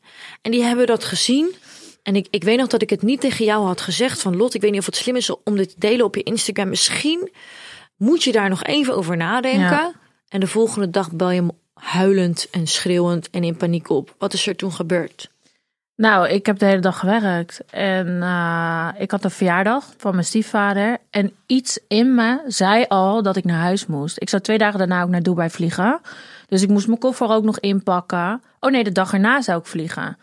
En 0.42 0.51
die 0.51 0.62
hebben 0.62 0.87
dat 0.87 1.05
gezien. 1.05 1.55
En 2.03 2.16
ik, 2.16 2.27
ik 2.31 2.44
weet 2.44 2.59
nog 2.59 2.66
dat 2.68 2.83
ik 2.83 2.90
het 2.90 3.03
niet 3.03 3.20
tegen 3.20 3.44
jou 3.44 3.66
had 3.66 3.81
gezegd 3.81 4.20
van 4.20 4.37
Lot. 4.37 4.55
Ik 4.55 4.61
weet 4.61 4.70
niet 4.70 4.81
of 4.81 4.87
het 4.87 4.97
slim 4.97 5.16
is 5.16 5.31
om 5.44 5.57
dit 5.57 5.68
te 5.68 5.75
delen 5.79 6.05
op 6.05 6.14
je 6.14 6.23
Instagram. 6.23 6.68
Misschien 6.68 7.31
moet 7.97 8.23
je 8.25 8.33
daar 8.33 8.49
nog 8.49 8.62
even 8.62 8.97
over 8.97 9.16
nadenken. 9.16 9.61
Ja. 9.61 9.92
En 10.29 10.40
de 10.40 10.47
volgende 10.47 10.90
dag 10.90 11.12
bel 11.12 11.31
je 11.31 11.40
hem 11.40 11.51
huilend 11.75 12.49
en 12.51 12.66
schreeuwend 12.66 13.31
en 13.31 13.44
in 13.44 13.57
paniek 13.57 13.88
op. 13.90 14.14
Wat 14.18 14.33
is 14.33 14.47
er 14.47 14.57
toen 14.57 14.73
gebeurd? 14.73 15.31
Nou, 15.96 16.28
ik 16.28 16.46
heb 16.46 16.59
de 16.59 16.66
hele 16.66 16.80
dag 16.80 16.98
gewerkt. 16.98 17.64
En 17.70 18.22
eh, 18.22 18.88
ik 18.98 19.11
had 19.11 19.24
een 19.24 19.30
verjaardag 19.30 19.94
van 19.96 20.12
mijn 20.12 20.24
stiefvader. 20.24 20.98
En 21.11 21.33
iets 21.46 21.80
in 21.88 22.14
me 22.14 22.42
zei 22.46 22.85
al 22.88 23.22
dat 23.22 23.37
ik 23.37 23.44
naar 23.44 23.61
huis 23.61 23.87
moest. 23.87 24.20
Ik 24.20 24.28
zou 24.28 24.42
twee 24.42 24.59
dagen 24.59 24.78
daarna 24.78 25.02
ook 25.02 25.09
naar 25.09 25.22
Dubai 25.22 25.50
vliegen. 25.50 26.00
Dus 26.48 26.62
ik 26.62 26.68
moest 26.68 26.87
mijn 26.87 26.98
koffer 26.98 27.28
ook 27.28 27.44
nog 27.44 27.59
inpakken. 27.59 28.42
Oh 28.61 28.70
nee, 28.70 28.85
de 28.85 28.92
dag 28.92 29.12
erna 29.12 29.40
zou 29.40 29.59
ik 29.59 29.66
vliegen. 29.66 30.18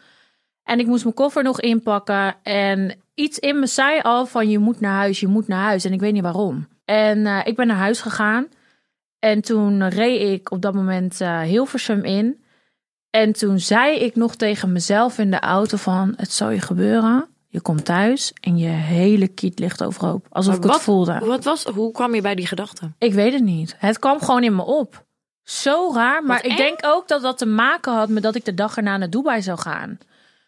En 0.63 0.79
ik 0.79 0.85
moest 0.85 1.03
mijn 1.03 1.15
koffer 1.15 1.43
nog 1.43 1.61
inpakken. 1.61 2.35
En 2.43 2.95
iets 3.13 3.39
in 3.39 3.59
me 3.59 3.67
zei 3.67 3.99
al 4.01 4.25
van 4.25 4.49
je 4.49 4.59
moet 4.59 4.79
naar 4.79 4.95
huis, 4.95 5.19
je 5.19 5.27
moet 5.27 5.47
naar 5.47 5.63
huis. 5.63 5.85
En 5.85 5.93
ik 5.93 5.99
weet 5.99 6.13
niet 6.13 6.23
waarom. 6.23 6.67
En 6.85 7.25
eh, 7.25 7.39
ik 7.43 7.55
ben 7.55 7.67
naar 7.67 7.77
huis 7.77 8.01
gegaan. 8.01 8.47
En 9.19 9.41
toen 9.41 9.89
reed 9.89 10.31
ik 10.31 10.51
op 10.51 10.61
dat 10.61 10.73
moment 10.73 11.21
eh, 11.21 11.41
Hilversum 11.41 12.03
in. 12.03 12.43
En 13.11 13.33
toen 13.33 13.59
zei 13.59 13.97
ik 13.97 14.15
nog 14.15 14.35
tegen 14.35 14.71
mezelf 14.71 15.17
in 15.17 15.31
de 15.31 15.39
auto 15.39 15.77
van... 15.77 16.13
het 16.17 16.31
zal 16.31 16.49
je 16.49 16.59
gebeuren. 16.59 17.27
Je 17.47 17.61
komt 17.61 17.85
thuis 17.85 18.33
en 18.41 18.57
je 18.57 18.67
hele 18.67 19.27
kiet 19.27 19.59
ligt 19.59 19.83
overhoop. 19.83 20.25
Alsof 20.29 20.57
Maar 20.57 20.65
ik 20.65 20.71
het 20.71 20.81
voelde. 20.81 21.19
Wat 21.19 21.43
was, 21.43 21.63
hoe 21.63 21.91
kwam 21.91 22.15
je 22.15 22.21
bij 22.21 22.35
die 22.35 22.47
gedachte? 22.47 22.91
Ik 22.97 23.13
weet 23.13 23.33
het 23.33 23.43
niet. 23.43 23.75
Het 23.77 23.99
kwam 23.99 24.19
gewoon 24.19 24.43
in 24.43 24.55
me 24.55 24.63
op. 24.63 25.05
Zo 25.43 25.91
raar. 25.93 26.23
Maar 26.23 26.35
Wat 26.35 26.45
ik 26.45 26.51
eng. 26.51 26.57
denk 26.57 26.79
ook 26.81 27.07
dat 27.07 27.21
dat 27.21 27.37
te 27.37 27.45
maken 27.45 27.93
had 27.93 28.09
met 28.09 28.23
dat 28.23 28.35
ik 28.35 28.45
de 28.45 28.53
dag 28.53 28.77
erna 28.77 28.97
naar 28.97 29.09
Dubai 29.09 29.41
zou 29.41 29.59
gaan. 29.59 29.97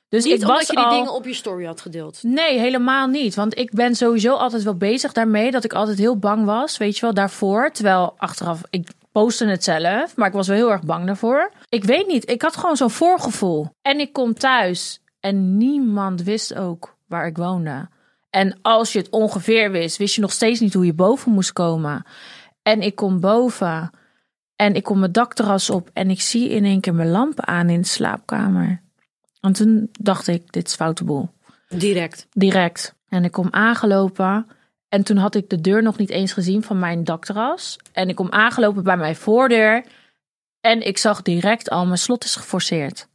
Dus 0.09 0.23
Niet 0.23 0.33
ik 0.33 0.41
omdat 0.41 0.57
was 0.57 0.67
je 0.67 0.75
die 0.75 0.83
al... 0.85 0.97
dingen 0.97 1.13
op 1.13 1.25
je 1.25 1.33
story 1.33 1.65
had 1.65 1.81
gedeeld. 1.81 2.19
Nee, 2.23 2.59
helemaal 2.59 3.07
niet. 3.07 3.35
Want 3.35 3.57
ik 3.57 3.71
ben 3.71 3.95
sowieso 3.95 4.33
altijd 4.33 4.63
wel 4.63 4.75
bezig 4.75 5.13
daarmee. 5.13 5.51
Dat 5.51 5.63
ik 5.63 5.73
altijd 5.73 5.97
heel 5.97 6.17
bang 6.17 6.45
was, 6.45 6.77
weet 6.77 6.95
je 6.95 7.01
wel, 7.01 7.13
daarvoor. 7.13 7.71
Terwijl 7.71 8.13
achteraf, 8.17 8.61
ik 8.69 8.87
postte 9.13 9.45
het 9.45 9.63
zelf. 9.63 10.15
Maar 10.15 10.27
ik 10.27 10.33
was 10.33 10.47
wel 10.47 10.57
heel 10.57 10.71
erg 10.71 10.83
bang 10.83 11.05
daarvoor. 11.05 11.51
Ik 11.69 11.83
weet 11.83 12.07
niet, 12.07 12.29
ik 12.29 12.41
had 12.41 12.55
gewoon 12.55 12.77
zo'n 12.77 12.89
voorgevoel. 12.89 13.69
En 13.81 13.99
ik 13.99 14.13
kom 14.13 14.33
thuis 14.33 15.01
en 15.19 15.57
niemand 15.57 16.23
wist 16.23 16.55
ook 16.55 16.97
waar 17.07 17.27
ik 17.27 17.37
woonde. 17.37 17.89
En 18.29 18.57
als 18.61 18.93
je 18.93 18.99
het 18.99 19.09
ongeveer 19.09 19.71
wist, 19.71 19.97
wist 19.97 20.15
je 20.15 20.21
nog 20.21 20.31
steeds 20.31 20.59
niet 20.59 20.73
hoe 20.73 20.85
je 20.85 20.93
boven 20.93 21.31
moest 21.31 21.53
komen. 21.53 22.05
En 22.63 22.81
ik 22.81 22.95
kom 22.95 23.19
boven 23.19 23.91
en 24.55 24.75
ik 24.75 24.83
kom 24.83 24.99
mijn 24.99 25.11
dakterras 25.11 25.69
op 25.69 25.89
en 25.93 26.09
ik 26.09 26.21
zie 26.21 26.49
in 26.49 26.65
één 26.65 26.81
keer 26.81 26.93
mijn 26.93 27.09
lampen 27.09 27.47
aan 27.47 27.69
in 27.69 27.81
de 27.81 27.87
slaapkamer. 27.87 28.81
En 29.41 29.53
toen 29.53 29.89
dacht 29.91 30.27
ik, 30.27 30.51
dit 30.51 30.67
is 30.67 30.75
foute 30.75 31.03
boel. 31.03 31.29
Direct. 31.69 32.27
Direct. 32.31 32.95
En 33.09 33.23
ik 33.23 33.31
kom 33.31 33.47
aangelopen. 33.51 34.47
En 34.93 35.03
toen 35.03 35.17
had 35.17 35.35
ik 35.35 35.49
de 35.49 35.61
deur 35.61 35.83
nog 35.83 35.97
niet 35.97 36.09
eens 36.09 36.33
gezien 36.33 36.63
van 36.63 36.79
mijn 36.79 37.03
dakterras. 37.03 37.77
En 37.91 38.09
ik 38.09 38.15
kom 38.15 38.31
aangelopen 38.31 38.83
bij 38.83 38.97
mijn 38.97 39.15
voordeur. 39.15 39.85
En 40.61 40.87
ik 40.87 40.97
zag 40.97 41.21
direct 41.21 41.69
al, 41.69 41.85
mijn 41.85 41.97
slot 41.97 42.23
is 42.23 42.35
geforceerd. 42.35 43.07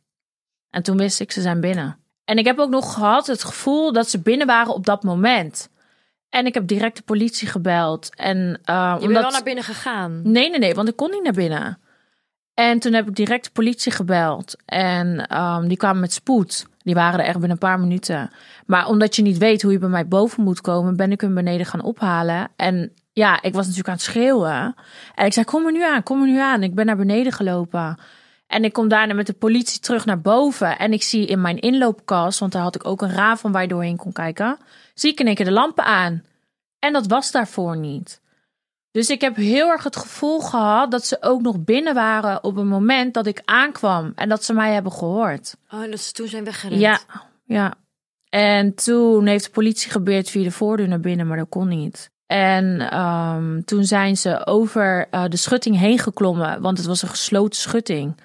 En 0.70 0.82
toen 0.82 0.96
wist 0.96 1.20
ik, 1.20 1.32
ze 1.32 1.40
zijn 1.40 1.60
binnen. 1.60 1.98
En 2.24 2.38
ik 2.38 2.44
heb 2.44 2.58
ook 2.58 2.70
nog 2.70 2.94
gehad 2.94 3.26
het 3.26 3.44
gevoel 3.44 3.92
dat 3.92 4.08
ze 4.08 4.20
binnen 4.20 4.46
waren 4.46 4.74
op 4.74 4.86
dat 4.86 5.02
moment. 5.02 5.68
En 6.28 6.46
ik 6.46 6.54
heb 6.54 6.66
direct 6.66 6.96
de 6.96 7.02
politie 7.02 7.48
gebeld. 7.48 8.14
En, 8.16 8.60
uh, 8.64 8.96
Je 9.00 9.06
bent 9.06 9.20
wel 9.20 9.30
naar 9.30 9.42
binnen 9.42 9.64
gegaan. 9.64 10.20
Nee, 10.24 10.50
nee, 10.50 10.58
nee, 10.58 10.74
want 10.74 10.88
ik 10.88 10.96
kon 10.96 11.10
niet 11.10 11.22
naar 11.22 11.32
binnen. 11.32 11.78
En 12.54 12.78
toen 12.78 12.92
heb 12.92 13.08
ik 13.08 13.14
direct 13.14 13.44
de 13.44 13.50
politie 13.50 13.92
gebeld. 13.92 14.56
En 14.64 15.26
ehm, 15.26 15.68
die 15.68 15.76
kwamen 15.76 16.00
met 16.00 16.12
spoed. 16.12 16.66
Die 16.88 16.96
waren 16.96 17.18
er 17.20 17.24
echt 17.24 17.32
binnen 17.32 17.50
een 17.50 17.58
paar 17.58 17.80
minuten. 17.80 18.30
Maar 18.66 18.86
omdat 18.86 19.16
je 19.16 19.22
niet 19.22 19.38
weet 19.38 19.62
hoe 19.62 19.72
je 19.72 19.78
bij 19.78 19.88
mij 19.88 20.08
boven 20.08 20.42
moet 20.42 20.60
komen, 20.60 20.96
ben 20.96 21.12
ik 21.12 21.20
hem 21.20 21.34
beneden 21.34 21.66
gaan 21.66 21.82
ophalen. 21.82 22.48
En 22.56 22.92
ja, 23.12 23.42
ik 23.42 23.52
was 23.52 23.62
natuurlijk 23.62 23.88
aan 23.88 23.94
het 23.94 24.02
schreeuwen. 24.02 24.74
En 25.14 25.26
ik 25.26 25.32
zei: 25.32 25.46
Kom 25.46 25.66
er 25.66 25.72
nu 25.72 25.84
aan, 25.84 26.02
kom 26.02 26.20
er 26.20 26.26
nu 26.26 26.40
aan. 26.40 26.62
Ik 26.62 26.74
ben 26.74 26.86
naar 26.86 26.96
beneden 26.96 27.32
gelopen. 27.32 27.98
En 28.46 28.64
ik 28.64 28.72
kom 28.72 28.88
daarna 28.88 29.14
met 29.14 29.26
de 29.26 29.32
politie 29.32 29.80
terug 29.80 30.04
naar 30.04 30.20
boven. 30.20 30.78
En 30.78 30.92
ik 30.92 31.02
zie 31.02 31.26
in 31.26 31.40
mijn 31.40 31.58
inloopkast, 31.58 32.38
want 32.38 32.52
daar 32.52 32.62
had 32.62 32.74
ik 32.74 32.86
ook 32.86 33.02
een 33.02 33.12
raam 33.12 33.36
van 33.36 33.52
waar 33.52 33.62
je 33.62 33.68
doorheen 33.68 33.96
kon 33.96 34.12
kijken. 34.12 34.58
Zie 34.94 35.12
ik 35.12 35.20
in 35.20 35.26
één 35.26 35.34
keer 35.34 35.44
de 35.44 35.52
lampen 35.52 35.84
aan. 35.84 36.22
En 36.78 36.92
dat 36.92 37.06
was 37.06 37.30
daarvoor 37.30 37.76
niet. 37.76 38.20
Dus 38.90 39.10
ik 39.10 39.20
heb 39.20 39.36
heel 39.36 39.68
erg 39.68 39.84
het 39.84 39.96
gevoel 39.96 40.40
gehad 40.40 40.90
dat 40.90 41.06
ze 41.06 41.16
ook 41.20 41.42
nog 41.42 41.64
binnen 41.64 41.94
waren 41.94 42.44
op 42.44 42.56
een 42.56 42.68
moment 42.68 43.14
dat 43.14 43.26
ik 43.26 43.42
aankwam 43.44 44.12
en 44.14 44.28
dat 44.28 44.44
ze 44.44 44.52
mij 44.52 44.72
hebben 44.72 44.92
gehoord. 44.92 45.56
Oh, 45.70 45.82
en 45.82 45.90
dat 45.90 46.00
ze 46.00 46.12
toen 46.12 46.28
zijn 46.28 46.44
weggerend. 46.44 46.80
Ja, 46.80 47.00
ja. 47.44 47.74
En 48.28 48.74
toen 48.74 49.26
heeft 49.26 49.44
de 49.44 49.50
politie 49.50 49.90
gebeurd 49.90 50.30
via 50.30 50.42
de 50.42 50.50
voordeur 50.50 50.88
naar 50.88 51.00
binnen, 51.00 51.26
maar 51.26 51.36
dat 51.36 51.48
kon 51.48 51.68
niet. 51.68 52.10
En 52.26 52.90
ehm, 52.90 53.60
toen 53.62 53.84
zijn 53.84 54.16
ze 54.16 54.46
over 54.46 55.06
eh, 55.10 55.24
de 55.28 55.36
schutting 55.36 55.78
heen 55.78 55.98
geklommen, 55.98 56.60
want 56.60 56.78
het 56.78 56.86
was 56.86 57.02
een 57.02 57.08
gesloten 57.08 57.60
schutting. 57.60 58.16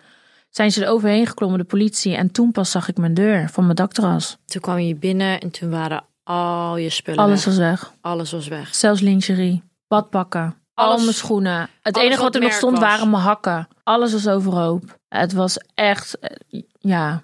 Zijn 0.49 0.71
ze 0.71 0.83
er 0.85 0.91
overheen 0.91 1.27
geklommen, 1.27 1.59
de 1.59 1.65
politie. 1.65 2.15
En 2.15 2.31
toen 2.31 2.51
pas 2.51 2.71
zag 2.71 2.87
ik 2.87 2.97
mijn 2.97 3.13
deur 3.13 3.49
van 3.49 3.63
mijn 3.63 3.75
dakterras. 3.75 4.37
Toen 4.45 4.61
kwam 4.61 4.79
je 4.79 4.95
binnen 4.95 5.39
en 5.39 5.51
toen 5.51 5.69
waren 5.69 6.03
al 6.23 6.77
je 6.77 6.89
spullen 6.89 7.19
Alles 7.23 7.45
weg. 7.45 7.55
was 7.55 7.57
weg. 7.57 7.93
Alles 8.01 8.31
was 8.31 8.47
weg. 8.47 8.75
Zelfs 8.75 9.01
lingerie, 9.01 9.63
badpakken, 9.93 10.55
al 10.73 10.85
Alles- 10.89 11.01
mijn 11.01 11.13
schoenen. 11.13 11.69
Het 11.81 11.97
enige 11.97 12.09
wat 12.15 12.21
wat 12.21 12.35
er 12.35 12.41
nog 12.41 12.51
stond 12.53 12.79
was. 12.79 12.87
waren 12.89 13.09
mijn 13.09 13.23
hakken. 13.23 13.67
Alles 13.83 14.11
was 14.11 14.27
overhoop. 14.27 14.97
Het 15.07 15.33
was 15.33 15.57
echt, 15.73 16.19
eh, 16.19 16.61
ja, 16.79 17.21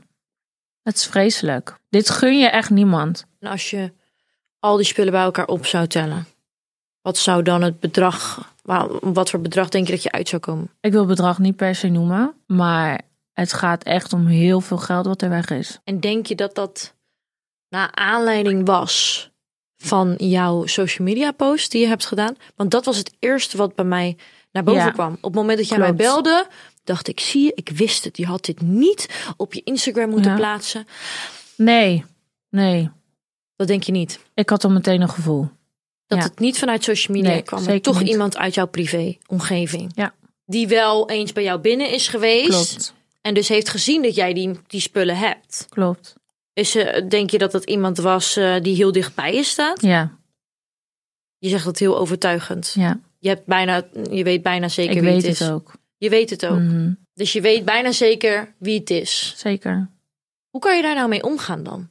het 0.83 0.95
is 0.95 1.05
vreselijk. 1.05 1.79
Dit 1.89 2.09
gun 2.09 2.37
je 2.39 2.47
echt 2.47 2.69
niemand. 2.69 3.25
En 3.39 3.49
als 3.49 3.69
je 3.69 3.93
al 4.59 4.75
die 4.75 4.85
spullen 4.85 5.11
bij 5.11 5.21
elkaar 5.21 5.47
op 5.47 5.65
zou 5.65 5.87
tellen, 5.87 6.25
wat 7.01 7.17
zou 7.17 7.43
dan 7.43 7.61
het 7.61 7.79
bedrag, 7.79 8.51
wa- 8.63 8.87
wat 9.01 9.29
voor 9.29 9.41
bedrag 9.41 9.69
denk 9.69 9.85
je 9.87 9.91
dat 9.93 10.03
je 10.03 10.11
uit 10.11 10.29
zou 10.29 10.41
komen? 10.41 10.69
Ik 10.81 10.91
wil 10.91 10.99
het 10.99 11.09
bedrag 11.09 11.39
niet 11.39 11.55
per 11.55 11.75
se 11.75 11.87
noemen, 11.87 12.33
maar 12.47 13.01
het 13.33 13.53
gaat 13.53 13.83
echt 13.83 14.13
om 14.13 14.25
heel 14.25 14.61
veel 14.61 14.77
geld 14.77 15.05
wat 15.05 15.21
er 15.21 15.29
weg 15.29 15.49
is. 15.49 15.79
En 15.83 15.99
denk 15.99 16.25
je 16.25 16.35
dat 16.35 16.55
dat 16.55 16.95
naar 17.69 17.91
aanleiding 17.95 18.65
was 18.65 19.29
van 19.81 20.13
jouw 20.17 20.65
social 20.65 21.07
media 21.07 21.31
post 21.31 21.71
die 21.71 21.81
je 21.81 21.87
hebt 21.87 22.05
gedaan? 22.05 22.35
Want 22.55 22.71
dat 22.71 22.85
was 22.85 22.97
het 22.97 23.11
eerste 23.19 23.57
wat 23.57 23.75
bij 23.75 23.85
mij 23.85 24.17
naar 24.51 24.63
boven 24.63 24.83
Ja. 24.83 24.91
kwam. 24.91 25.13
Op 25.13 25.23
het 25.23 25.33
moment 25.33 25.57
dat 25.57 25.67
jij 25.67 25.77
Klopt. 25.77 25.97
mij 25.97 26.05
belde, 26.07 26.47
dacht 26.83 27.07
ik, 27.07 27.19
zie 27.19 27.43
je, 27.43 27.51
ik 27.55 27.69
wist 27.69 28.03
het. 28.03 28.17
Je 28.17 28.25
had 28.25 28.45
dit 28.45 28.61
niet 28.61 29.31
op 29.37 29.53
je 29.53 29.61
Instagram 29.63 30.09
moeten 30.09 30.31
Ja. 30.31 30.37
plaatsen. 30.37 30.87
Nee, 31.55 32.05
nee. 32.49 32.89
Dat 33.55 33.67
denk 33.67 33.83
je 33.83 33.91
niet. 33.91 34.19
Ik 34.33 34.49
had 34.49 34.63
al 34.63 34.69
meteen 34.71 35.01
een 35.01 35.09
gevoel. 35.09 35.49
Dat 36.07 36.17
Ja. 36.17 36.23
het 36.23 36.39
niet 36.39 36.59
vanuit 36.59 36.83
social 36.83 37.17
media 37.17 37.31
Nee, 37.31 37.41
kwam, 37.41 37.63
maar 37.63 37.79
toch 37.81 37.99
niet. 37.99 38.09
iemand 38.09 38.37
uit 38.37 38.53
jouw 38.53 38.67
privé-omgeving. 38.67 39.91
Ja. 39.95 40.13
Die 40.45 40.67
wel 40.67 41.09
eens 41.09 41.33
bij 41.33 41.43
jou 41.43 41.59
binnen 41.59 41.91
is 41.91 42.07
geweest. 42.07 42.49
Klopt, 42.49 42.93
En 43.21 43.33
dus 43.33 43.47
heeft 43.47 43.69
gezien 43.69 44.01
dat 44.01 44.15
jij 44.15 44.33
die, 44.33 44.59
die 44.67 44.81
spullen 44.81 45.17
hebt. 45.17 45.65
klopt. 45.69 46.15
Is, 46.59 46.75
eh, 46.75 47.07
denk 47.09 47.29
je 47.29 47.37
dat 47.37 47.51
dat 47.51 47.63
iemand 47.63 47.97
was 47.97 48.35
eh, 48.35 48.55
die 48.61 48.75
heel 48.75 48.91
dichtbij 48.91 49.35
je 49.35 49.43
staat? 49.43 49.81
Ja, 49.81 50.17
Je 51.37 51.49
zegt 51.49 51.65
dat 51.65 51.79
heel 51.79 51.97
overtuigend. 51.97 52.71
ja. 52.75 52.99
Je, 53.21 53.29
hebt 53.29 53.45
bijna, 53.45 53.87
je 54.11 54.23
weet 54.23 54.41
bijna 54.41 54.67
zeker 54.67 54.95
Ik 54.95 55.01
wie 55.01 55.11
weet 55.11 55.21
het 55.21 55.31
is. 55.31 55.39
het 55.39 55.51
ook. 55.51 55.71
Je 55.97 56.09
weet 56.09 56.29
het 56.29 56.45
ook. 56.45 56.59
Mhm, 56.59 56.93
Dus 57.13 57.33
je 57.33 57.41
weet 57.41 57.65
bijna 57.65 57.91
zeker 57.91 58.53
wie 58.59 58.79
het 58.79 58.89
is. 58.89 59.33
Zeker. 59.37 59.89
Hoe 60.49 60.61
kan 60.61 60.75
je 60.75 60.81
daar 60.81 60.95
nou 60.95 61.09
mee 61.09 61.23
omgaan 61.23 61.63
dan? 61.63 61.89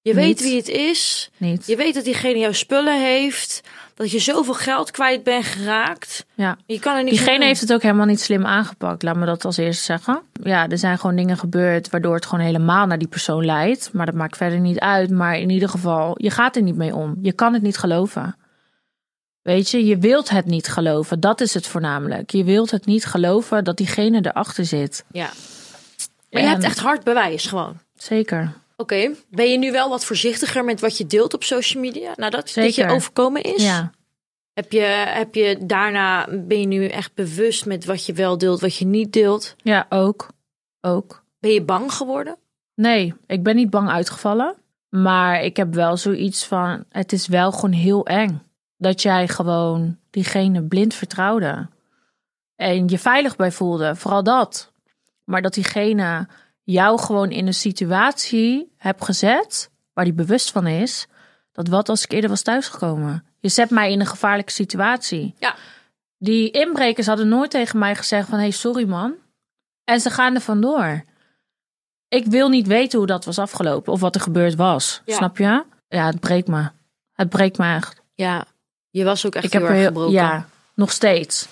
Je 0.00 0.14
Niet. 0.14 0.24
weet 0.24 0.40
wie 0.40 0.56
het 0.56 0.68
is. 0.68 1.30
Niet. 1.36 1.66
Je 1.66 1.76
weet 1.76 1.94
dat 1.94 2.04
diegene 2.04 2.38
jouw 2.38 2.52
spullen 2.52 3.02
heeft. 3.02 3.62
Dat 3.96 4.10
je 4.10 4.18
zoveel 4.18 4.54
geld 4.54 4.90
kwijt 4.90 5.22
bent 5.22 5.44
geraakt. 5.44 6.26
Ja. 6.34 6.56
Je 6.66 6.78
kan 6.78 6.96
er 6.96 7.02
niet 7.02 7.18
aan 7.18 7.24
Diegene 7.24 7.44
heeft 7.44 7.60
het 7.60 7.72
ook 7.72 7.82
helemaal 7.82 8.06
niet 8.06 8.20
slim 8.20 8.46
aangepakt. 8.46 9.02
Laat 9.02 9.16
me 9.16 9.26
dat 9.26 9.44
als 9.44 9.56
eerste 9.56 9.84
zeggen. 9.84 10.22
Ja, 10.42 10.68
er 10.68 10.78
zijn 10.78 10.98
gewoon 10.98 11.16
dingen 11.16 11.38
gebeurd 11.38 11.90
waardoor 11.90 12.14
het 12.14 12.26
gewoon 12.26 12.44
helemaal 12.44 12.86
naar 12.86 12.98
die 12.98 13.08
persoon 13.08 13.44
leidt. 13.44 13.92
Maar 13.92 14.06
dat 14.06 14.14
maakt 14.14 14.36
verder 14.36 14.60
niet 14.60 14.78
uit. 14.78 15.10
Maar 15.10 15.38
in 15.38 15.50
ieder 15.50 15.68
geval, 15.68 16.14
je 16.16 16.30
gaat 16.30 16.56
er 16.56 16.62
niet 16.62 16.76
mee 16.76 16.94
om. 16.94 17.16
Je 17.22 17.32
kan 17.32 17.52
het 17.52 17.62
niet 17.62 17.76
geloven. 17.78 18.36
Weet 19.42 19.70
je, 19.70 19.84
je 19.84 19.98
wilt 19.98 20.28
het 20.28 20.44
niet 20.46 20.68
geloven. 20.68 21.20
Dat 21.20 21.40
is 21.40 21.54
het 21.54 21.66
voornamelijk. 21.66 22.30
Je 22.30 22.44
wilt 22.44 22.70
het 22.70 22.86
niet 22.86 23.04
geloven 23.04 23.64
dat 23.64 23.76
diegene 23.76 24.18
erachter 24.26 24.64
zit. 24.64 25.04
Ja. 25.10 25.30
Maar 26.30 26.40
je 26.42 26.46
En- 26.46 26.48
hebt 26.48 26.64
echt 26.64 26.78
hard 26.78 27.04
bewijs 27.04 27.46
gewoon. 27.46 27.78
Zeker. 27.96 28.52
Oké. 28.76 29.14
Ben 29.30 29.50
je 29.50 29.58
nu 29.58 29.72
wel 29.72 29.88
wat 29.88 30.04
voorzichtiger 30.04 30.64
met 30.64 30.80
wat 30.80 30.98
je 30.98 31.06
deelt 31.06 31.34
op 31.34 31.42
social 31.44 31.82
media? 31.82 32.12
Nadat 32.16 32.44
dit 32.44 32.54
je 32.54 32.72
Zeker. 32.72 32.90
overkomen 32.94 33.42
is? 33.42 33.62
Ja, 33.62 33.90
Heb 34.52 34.72
je, 34.72 34.80
heb 35.08 35.34
je 35.34 35.58
daarna, 35.66 36.26
ben 36.30 36.60
je 36.60 36.66
nu 36.66 36.86
echt 36.86 37.14
bewust 37.14 37.66
met 37.66 37.84
wat 37.84 38.06
je 38.06 38.12
wel 38.12 38.38
deelt, 38.38 38.60
wat 38.60 38.76
je 38.76 38.84
niet 38.86 39.12
deelt? 39.12 39.54
ja 39.62 39.86
ook. 39.88 40.28
Ook. 40.80 41.24
Ben 41.40 41.50
je 41.52 41.62
bang 41.62 41.92
geworden? 41.92 42.36
Nee, 42.74 43.14
ik 43.26 43.42
ben 43.42 43.56
niet 43.56 43.70
bang 43.70 43.88
uitgevallen. 43.88 44.54
Maar 44.88 45.42
ik 45.42 45.56
heb 45.56 45.74
wel 45.74 45.96
zoiets 45.96 46.44
van: 46.46 46.84
het 46.90 47.12
is 47.12 47.26
wel 47.26 47.52
gewoon 47.52 47.72
heel 47.72 48.06
eng. 48.06 48.42
Dat 48.76 49.02
jij 49.02 49.28
gewoon 49.28 49.98
diegene 50.10 50.62
blind 50.62 50.94
vertrouwde. 50.94 51.68
En 52.56 52.88
je 52.88 52.98
veilig 52.98 53.36
bij 53.36 53.52
voelde. 53.52 53.96
Vooral 53.96 54.22
dat. 54.22 54.72
Maar 55.24 55.42
dat 55.42 55.54
diegene 55.54 56.28
jou 56.66 57.00
gewoon 57.00 57.30
in 57.30 57.46
een 57.46 57.54
situatie 57.54 58.72
hebt 58.76 59.04
gezet. 59.04 59.70
waar 59.92 60.04
die 60.04 60.14
bewust 60.14 60.50
van 60.50 60.66
is. 60.66 61.06
dat 61.52 61.68
wat 61.68 61.88
als 61.88 62.04
ik 62.04 62.12
eerder 62.12 62.30
was 62.30 62.42
thuisgekomen. 62.42 63.24
Je 63.40 63.48
zet 63.48 63.70
mij 63.70 63.92
in 63.92 64.00
een 64.00 64.06
gevaarlijke 64.06 64.52
situatie. 64.52 65.34
Ja. 65.38 65.54
Die 66.18 66.50
inbrekers 66.50 67.06
hadden 67.06 67.28
nooit 67.28 67.50
tegen 67.50 67.78
mij 67.78 67.94
gezegd: 67.94 68.28
van... 68.28 68.38
hé, 68.38 68.44
hey, 68.44 68.52
sorry 68.52 68.88
man. 68.88 69.14
En 69.84 70.00
ze 70.00 70.10
gaan 70.10 70.34
er 70.34 70.40
vandoor. 70.40 71.04
Ik 72.08 72.26
wil 72.26 72.48
niet 72.48 72.66
weten 72.66 72.98
hoe 72.98 73.06
dat 73.06 73.24
was 73.24 73.38
afgelopen 73.38 73.92
of 73.92 74.00
wat 74.00 74.14
er 74.14 74.20
gebeurd 74.20 74.54
was. 74.54 75.02
Ja. 75.04 75.16
Snap 75.16 75.38
je? 75.38 75.64
Ja, 75.88 76.06
het 76.06 76.20
breekt 76.20 76.48
me. 76.48 76.68
Het 77.12 77.28
breekt 77.28 77.58
me 77.58 77.74
echt. 77.74 78.02
Ja. 78.14 78.44
Je 78.90 79.04
was 79.04 79.26
ook 79.26 79.34
echt 79.34 79.44
ik 79.44 79.52
heel 79.52 79.60
heb 79.60 79.70
erg 79.70 79.78
heel, 79.78 79.88
gebroken. 79.88 80.12
ja, 80.12 80.48
nog 80.74 80.90
steeds. 80.90 81.48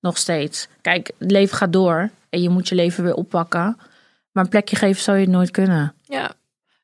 Nog 0.00 0.18
steeds. 0.18 0.68
Kijk, 0.80 1.10
het 1.18 1.30
leven 1.30 1.56
gaat 1.56 1.72
door 1.72 2.10
en 2.28 2.42
je 2.42 2.48
moet 2.48 2.68
je 2.68 2.74
leven 2.74 3.04
weer 3.04 3.14
oppakken. 3.14 3.78
Maar 4.36 4.44
een 4.44 4.50
plekje 4.50 4.76
geven 4.76 5.02
zou 5.02 5.16
je 5.16 5.22
het 5.22 5.32
nooit 5.32 5.50
kunnen. 5.50 5.94
Ja, 6.04 6.34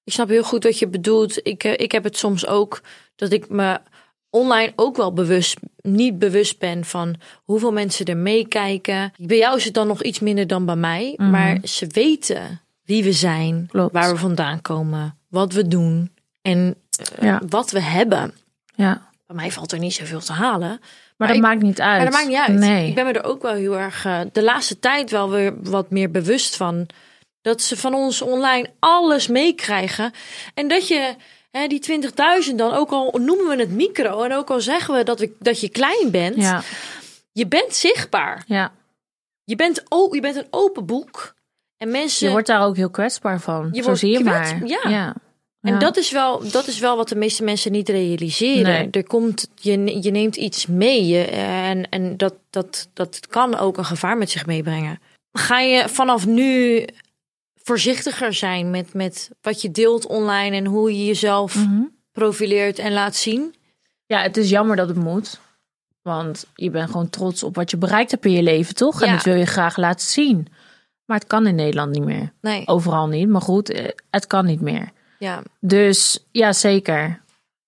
ik 0.05 0.13
snap 0.13 0.29
heel 0.29 0.43
goed 0.43 0.65
wat 0.65 0.79
je 0.79 0.89
bedoelt. 0.89 1.47
Ik, 1.47 1.65
eh, 1.65 1.73
ik 1.77 1.93
heb 1.93 2.05
het 2.05 2.17
soms 2.17 2.47
ook 2.47 2.81
dat 3.17 3.33
ik 3.33 3.49
me 3.49 3.81
online 4.31 4.73
ook 4.77 4.97
wel 4.97 5.13
bewust, 5.13 5.59
niet 5.81 6.19
bewust 6.19 6.59
ben 6.59 6.85
van 6.85 7.15
hoeveel 7.45 7.73
mensen 7.73 8.07
er 8.07 8.17
meekijken. 8.17 9.13
Bij 9.17 9.37
jou 9.37 9.57
is 9.57 9.65
het 9.65 9.75
dan 9.75 9.87
nog 9.87 10.03
iets 10.03 10.21
minder 10.21 10.47
dan 10.47 10.65
bij 10.67 10.77
mij, 10.77 11.15
Mhm. 11.17 11.31
maar 11.31 11.59
ze 11.65 11.87
weten 11.87 12.61
wie 12.85 13.05
we 13.05 13.13
zijn, 13.13 13.67
Klopt. 13.71 13.93
waar 13.93 14.11
we 14.13 14.19
vandaan 14.19 14.61
komen, 14.63 15.19
wat 15.29 15.53
we 15.53 15.69
doen 15.69 16.11
en 16.43 16.75
eh, 17.19 17.25
Ja. 17.29 17.41
wat 17.49 17.71
we 17.71 17.81
hebben. 17.81 18.35
Ja. 18.75 19.11
Bij 19.27 19.37
mij 19.37 19.51
valt 19.51 19.73
er 19.73 19.79
niet 19.79 19.95
zoveel 19.95 20.21
te 20.21 20.33
halen. 20.33 20.69
Maar, 20.69 20.81
Maar 21.17 21.27
dat 21.29 21.37
ik- 21.37 21.43
maakt 21.43 21.63
niet 21.63 21.81
uit. 21.81 21.97
Maar 21.97 22.11
dat 22.11 22.15
maakt 22.15 22.29
niet 22.29 22.39
uit. 22.49 22.59
Nee. 22.59 22.89
Ik 22.89 22.95
ben 22.95 23.05
me 23.07 23.13
er 23.13 23.25
ook 23.25 23.43
wel 23.43 23.55
heel 23.55 23.79
erg 23.79 24.05
eh, 24.05 24.21
de 24.33 24.43
laatste 24.43 24.79
tijd 24.79 25.11
wel 25.11 25.31
weer 25.31 25.55
wat 25.63 25.91
meer 25.91 26.11
bewust 26.11 26.57
van. 26.57 26.87
Dat 27.43 27.63
ze 27.63 27.77
van 27.77 27.95
ons 27.95 28.23
online 28.23 28.71
alles 28.79 29.27
meekrijgen. 29.27 30.13
En 30.55 30.69
dat 30.69 30.89
je 30.89 31.15
hè, 31.51 31.67
die 31.67 32.03
20.000 32.51 32.55
dan, 32.57 32.73
ook 32.75 32.91
al 32.91 33.19
noemen 33.21 33.47
we 33.49 33.57
het 33.63 33.71
micro. 33.71 34.23
En 34.23 34.33
ook 34.33 34.51
al 34.51 34.61
zeggen 34.61 34.95
we 34.95 35.03
dat, 35.05 35.19
we 35.21 35.33
dat 35.39 35.61
je 35.61 35.69
klein 35.69 36.11
bent. 36.11 36.37
Ja, 36.37 36.63
Je 37.33 37.47
bent 37.47 37.75
zichtbaar. 37.75 38.45
ja. 38.47 38.73
Je 39.45 39.57
bent, 39.57 39.83
je 40.11 40.21
bent 40.21 40.37
een 40.37 40.47
open 40.51 40.87
boek. 40.87 41.35
En 41.77 41.91
mensen. 41.91 42.27
Je 42.27 42.33
wordt 42.33 42.47
daar 42.47 42.65
ook 42.67 42.77
heel 42.77 42.91
kwetsbaar 42.91 43.41
van. 43.41 43.69
Je 43.73 43.79
Zo 43.79 43.85
wordt 43.85 44.01
zie 44.01 44.11
je 44.11 44.21
kwets- 44.21 44.53
maar. 44.53 44.67
ja. 44.67 44.89
ja. 44.91 45.15
En 45.61 45.79
dat 45.79 45.97
is, 45.97 46.11
wel, 46.11 46.51
dat 46.51 46.67
is 46.67 46.79
wel 46.79 46.97
wat 46.97 47.09
de 47.09 47.15
meeste 47.17 47.43
mensen 47.45 47.73
niet 47.73 47.89
realiseren. 47.89 48.73
Nee. 48.73 48.89
Er 48.91 49.07
komt, 49.07 49.49
je, 49.55 50.03
je 50.03 50.11
neemt 50.11 50.37
iets 50.37 50.67
mee 50.67 51.07
je, 51.07 51.25
en, 51.25 51.89
en 51.89 52.17
dat, 52.17 52.35
dat, 52.51 52.89
dat 52.95 53.27
kan 53.27 53.59
ook 53.59 53.77
een 53.77 53.85
gevaar 53.85 54.17
met 54.19 54.31
zich 54.31 54.47
meebrengen. 54.47 55.01
Ga 55.33 55.61
je 55.61 55.89
vanaf 55.89 56.27
nu 56.27 56.85
voorzichtiger 57.65 58.33
zijn 58.35 58.71
met, 58.71 58.95
met 58.95 59.31
wat 59.41 59.63
je 59.63 59.71
deelt 59.71 60.07
online 60.07 60.57
en 60.57 60.67
hoe 60.67 60.97
je 60.99 61.07
jezelf 61.07 61.55
Mhm. 61.55 61.83
profileert 62.13 62.79
en 62.79 62.93
laat 62.93 63.17
zien? 63.17 63.55
Ja, 64.07 64.23
het 64.23 64.37
is 64.37 64.51
jammer 64.51 64.77
dat 64.77 64.89
het 64.89 64.97
moet. 64.97 65.41
Want 66.03 66.47
je 66.55 66.71
bent 66.71 66.91
gewoon 66.91 67.11
trots 67.11 67.43
op 67.43 67.55
wat 67.55 67.71
je 67.71 67.77
bereikt 67.77 68.11
hebt 68.11 68.25
in 68.25 68.33
je 68.33 68.43
leven, 68.43 68.75
toch? 68.75 69.03
En 69.03 69.13
dat 69.15 69.23
wil 69.25 69.35
je 69.35 69.47
graag 69.47 69.77
laten 69.77 70.07
zien. 70.07 70.47
Maar 71.05 71.19
het 71.19 71.27
kan 71.27 71.47
in 71.47 71.55
Nederland 71.55 71.91
niet 71.93 72.05
meer. 72.05 72.33
Nee. 72.41 72.67
Overal 72.69 73.07
niet. 73.09 73.29
Maar 73.29 73.41
goed, 73.41 73.71
eh, 73.71 73.89
het 74.11 74.27
kan 74.27 74.47
niet 74.47 74.61
meer. 74.61 74.91
Ja, 75.19 75.43
Dus 75.61 76.27
ja, 76.31 76.53
zeker. 76.53 77.21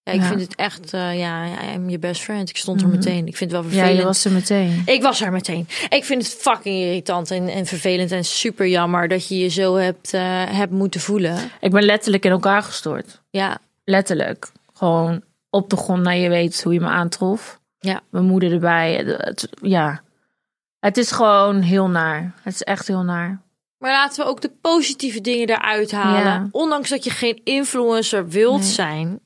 Ja 0.05 0.13
ik 0.13 0.21
Ja. 0.21 0.27
vind 0.27 0.41
het 0.41 0.55
echt, 0.55 0.93
eh, 0.93 1.19
ja, 1.19 1.47
I'm 1.75 1.85
your 1.85 1.99
best 1.99 2.23
friend. 2.23 2.49
Ik 2.49 2.57
stond 2.57 2.81
er 2.81 2.87
Mhm. 2.87 2.97
meteen. 2.97 3.27
Ik 3.27 3.37
vind 3.37 3.51
het 3.53 3.61
wel 3.61 3.71
Ja, 3.71 3.77
vervelend. 3.77 3.99
je 3.99 4.05
was 4.05 4.25
er 4.25 4.33
meteen. 4.33 4.83
Ik 4.87 5.03
was 5.03 5.21
er 5.21 5.33
meteen. 5.33 5.69
Ik 5.89 6.05
vind 6.05 6.23
het 6.23 6.35
fucking 6.35 6.77
irritant 6.77 7.31
en, 7.31 7.49
en 7.49 7.67
vervelend 7.67 8.11
en 8.13 8.25
super 8.25 8.67
jammer 8.67 9.09
dat 9.09 9.29
je 9.29 9.39
je 9.39 9.49
zo 9.49 9.75
hebt, 9.77 10.13
eh, 10.15 10.23
hebt 10.45 10.73
moeten 10.73 11.01
voelen. 11.01 11.39
Ik 11.61 11.71
ben 11.71 11.83
letterlijk 11.83 12.25
in 12.25 12.31
elkaar 12.31 12.63
gestort. 12.63 13.23
Ja, 13.31 13.59
Letterlijk. 13.87 14.49
Gewoon 14.75 15.23
op 15.51 15.71
de 15.71 15.77
grond 15.77 16.03
naar 16.03 16.17
je 16.17 16.29
weet 16.29 16.63
hoe 16.63 16.73
je 16.73 16.81
me 16.81 16.87
aantrof. 16.89 17.61
Ja. 17.79 18.01
Mijn 18.11 18.25
moeder 18.25 18.53
erbij. 18.53 18.95
Het, 18.95 19.07
het- 19.25 19.49
ja. 19.63 20.03
Het 20.79 20.97
is 20.97 21.11
gewoon 21.11 21.61
heel 21.61 21.89
naar. 21.89 22.35
Het 22.43 22.55
is 22.55 22.63
echt 22.63 22.87
heel 22.89 23.03
naar. 23.03 23.41
maar 23.79 23.93
laten 23.93 24.25
we 24.25 24.31
ook 24.31 24.41
de 24.41 24.51
positieve 24.61 25.21
dingen 25.21 25.49
eruit 25.49 25.93
halen. 25.93 26.23
Ja. 26.23 26.49
Ondanks 26.51 26.89
dat 26.89 27.05
je 27.05 27.11
geen 27.11 27.41
influencer 27.45 28.29
wilt 28.29 28.61
Nee. 28.61 28.69
zijn, 28.71 29.21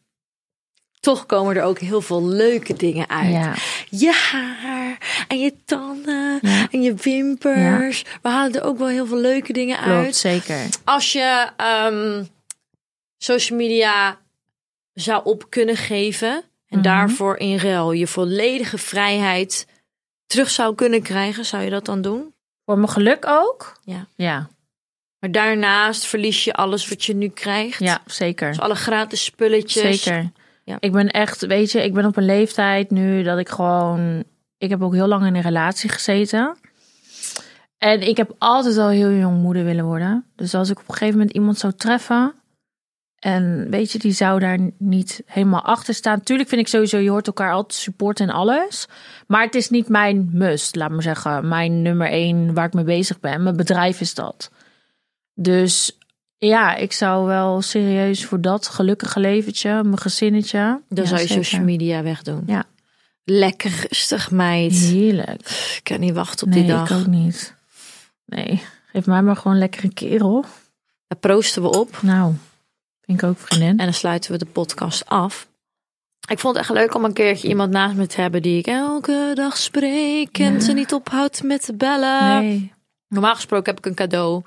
toch 1.01 1.27
komen 1.27 1.57
er 1.57 1.63
ook 1.63 1.79
heel 1.79 2.01
veel 2.01 2.25
leuke 2.27 2.75
dingen 2.75 3.09
uit. 3.09 3.31
Ja. 3.33 3.55
Je 3.91 4.13
haar 4.13 5.25
en 5.29 5.39
je 5.39 5.55
tanden 5.65 6.39
Ja. 6.43 6.67
en 6.71 6.83
je 6.83 6.95
wimpers. 6.95 8.05
We 8.23 8.29
halen 8.29 8.55
er 8.55 8.63
ook 8.63 8.79
wel 8.79 8.89
heel 8.89 9.07
veel 9.07 9.17
leuke 9.19 9.53
dingen 9.53 9.77
Klopt, 9.77 9.91
uit. 9.91 10.17
zeker. 10.17 10.67
Als 10.85 11.13
je 11.13 11.49
ehm, 11.57 12.25
social 13.19 13.59
media 13.59 14.19
zou 14.93 15.25
op 15.25 15.51
kunnen 15.51 15.77
geven 15.77 16.31
en 16.69 16.79
Mhm. 16.79 16.83
daarvoor 16.83 17.37
in 17.37 17.59
ruil 17.59 17.93
je 17.93 18.07
volledige 18.07 18.79
vrijheid 18.79 19.67
terug 20.27 20.51
zou 20.51 20.75
kunnen 20.75 21.03
krijgen, 21.03 21.45
zou 21.45 21.63
je 21.63 21.71
dat 21.71 21.85
dan 21.85 22.03
doen? 22.03 22.35
Voor 22.65 22.77
mijn 22.79 22.89
geluk 22.91 23.27
ook? 23.27 23.79
Ja. 23.85 24.07
Ja, 24.17 24.49
Maar 25.21 25.33
daarnaast 25.33 26.07
verlies 26.07 26.45
je 26.45 26.53
alles 26.55 26.89
wat 26.89 27.05
je 27.05 27.15
nu 27.15 27.29
krijgt. 27.29 27.79
ja 27.79 28.03
zeker. 28.07 28.49
Dus 28.49 28.61
alle 28.61 28.75
gratis 28.75 29.25
spulletjes. 29.25 30.03
Zeker. 30.03 30.31
Ja. 30.69 30.77
Ik 30.81 30.93
ben 30.93 31.11
echt, 31.11 31.47
weet 31.47 31.73
je, 31.73 31.85
ik 31.85 31.95
ben 31.95 32.05
op 32.05 32.17
een 32.17 32.25
leeftijd 32.25 32.91
nu 32.91 33.23
dat 33.23 33.39
ik 33.39 33.49
gewoon. 33.49 34.25
Ik 34.59 34.71
heb 34.71 34.83
ook 34.83 34.95
heel 34.95 35.07
lang 35.07 35.27
in 35.27 35.35
een 35.35 35.43
relatie 35.43 35.91
gezeten. 35.91 36.57
En 37.79 38.09
ik 38.09 38.17
heb 38.17 38.35
altijd 38.39 38.77
al 38.77 38.89
heel 38.89 39.11
jong 39.11 39.43
moeder 39.43 39.65
willen 39.65 39.85
worden. 39.85 40.25
Dus 40.37 40.55
als 40.55 40.71
ik 40.71 40.79
op 40.79 40.89
een 40.89 40.95
gegeven 40.95 41.19
moment 41.19 41.37
iemand 41.37 41.59
zou 41.59 41.73
treffen. 41.73 42.35
En 43.19 43.71
weet 43.71 43.93
je, 43.93 43.99
die 43.99 44.13
zou 44.13 44.41
daar 44.41 44.59
niet 44.79 45.23
helemaal 45.27 45.63
achter 45.63 45.95
staan. 45.95 46.23
Tuurlijk 46.23 46.49
vind 46.49 46.61
ik 46.61 46.69
sowieso, 46.69 46.99
je 46.99 47.11
hoort 47.11 47.27
elkaar 47.27 47.53
altijd 47.53 47.81
supporten 47.81 48.29
en 48.29 48.35
alles. 48.35 48.89
Maar 49.27 49.43
het 49.43 49.55
is 49.55 49.71
niet 49.71 49.89
mijn 49.89 50.29
must, 50.33 50.77
laat 50.77 50.91
maar 50.91 51.03
zeggen. 51.03 51.49
Mijn 51.49 51.83
nummer 51.83 52.09
één 52.09 52.55
waar 52.55 52.67
ik 52.67 52.73
mee 52.73 52.85
bezig 52.85 53.21
ben. 53.21 53.43
Mijn 53.43 53.57
bedrijf 53.57 54.01
is 54.01 54.15
dat. 54.15 54.51
Dus 55.35 55.99
ja, 56.39 56.75
ik 56.77 56.93
zou 56.93 57.27
wel 57.27 57.63
serieus 57.63 58.25
voor 58.25 58.41
dat 58.41 58.69
gelukkige 58.69 59.21
leventje, 59.21 59.83
mijn 59.83 59.99
gezinnetje. 59.99 60.59
Dan 60.89 61.05
ja, 61.05 61.09
zou 61.09 61.21
je 61.21 61.27
zeker. 61.27 61.45
social 61.45 61.65
media 61.65 62.03
wegdoen. 62.03 62.43
Ja. 62.47 62.65
Lekker 63.25 63.71
rustig, 63.89 64.31
meid. 64.31 64.73
Heerlijk. 64.73 65.41
Ik 65.77 65.81
kan 65.83 66.01
niet 66.01 66.15
wachten 66.15 66.47
op 66.47 66.53
Nee, 66.53 66.63
die 66.63 66.73
dag. 66.73 66.91
ik 66.91 66.97
ook 66.97 67.07
niet. 67.07 67.55
Nee, 68.25 68.63
geef 68.93 69.07
mij 69.07 69.23
maar 69.23 69.37
gewoon 69.37 69.59
lekker 69.59 69.85
een 69.85 69.95
kerel. 69.95 70.45
Daar 71.07 71.19
proosten 71.19 71.63
we 71.63 71.71
op. 71.71 72.03
Nou, 72.03 72.35
vind 73.01 73.23
ik 73.23 73.29
ook 73.29 73.39
vriendin. 73.39 73.69
En 73.69 73.77
dan 73.85 73.93
sluiten 73.95 74.33
we 74.33 74.39
de 74.39 74.47
podcast 74.47 75.07
af. 75.07 75.49
Ik 76.31 76.39
vond 76.39 76.57
het 76.57 76.65
echt 76.65 76.75
leuk 76.75 76.95
om 76.95 77.05
een 77.05 77.13
keertje 77.13 77.49
iemand 77.49 77.71
naast 77.71 77.95
me 77.97 78.07
te 78.07 78.21
hebben 78.21 78.43
die 78.43 78.59
ik 78.59 78.67
elke 78.67 79.31
dag 79.35 79.57
spreek 79.57 80.39
en 80.39 80.53
Ja. 80.53 80.61
ze 80.61 80.73
niet 80.73 80.93
ophoudt 80.93 81.43
met 81.43 81.65
te 81.65 81.75
bellen. 81.75 82.39
Nee. 82.43 82.73
Normaal 83.09 83.35
gesproken 83.35 83.67
heb 83.75 83.79
ik 83.79 83.87
een 83.87 83.95
cadeau. 83.95 84.43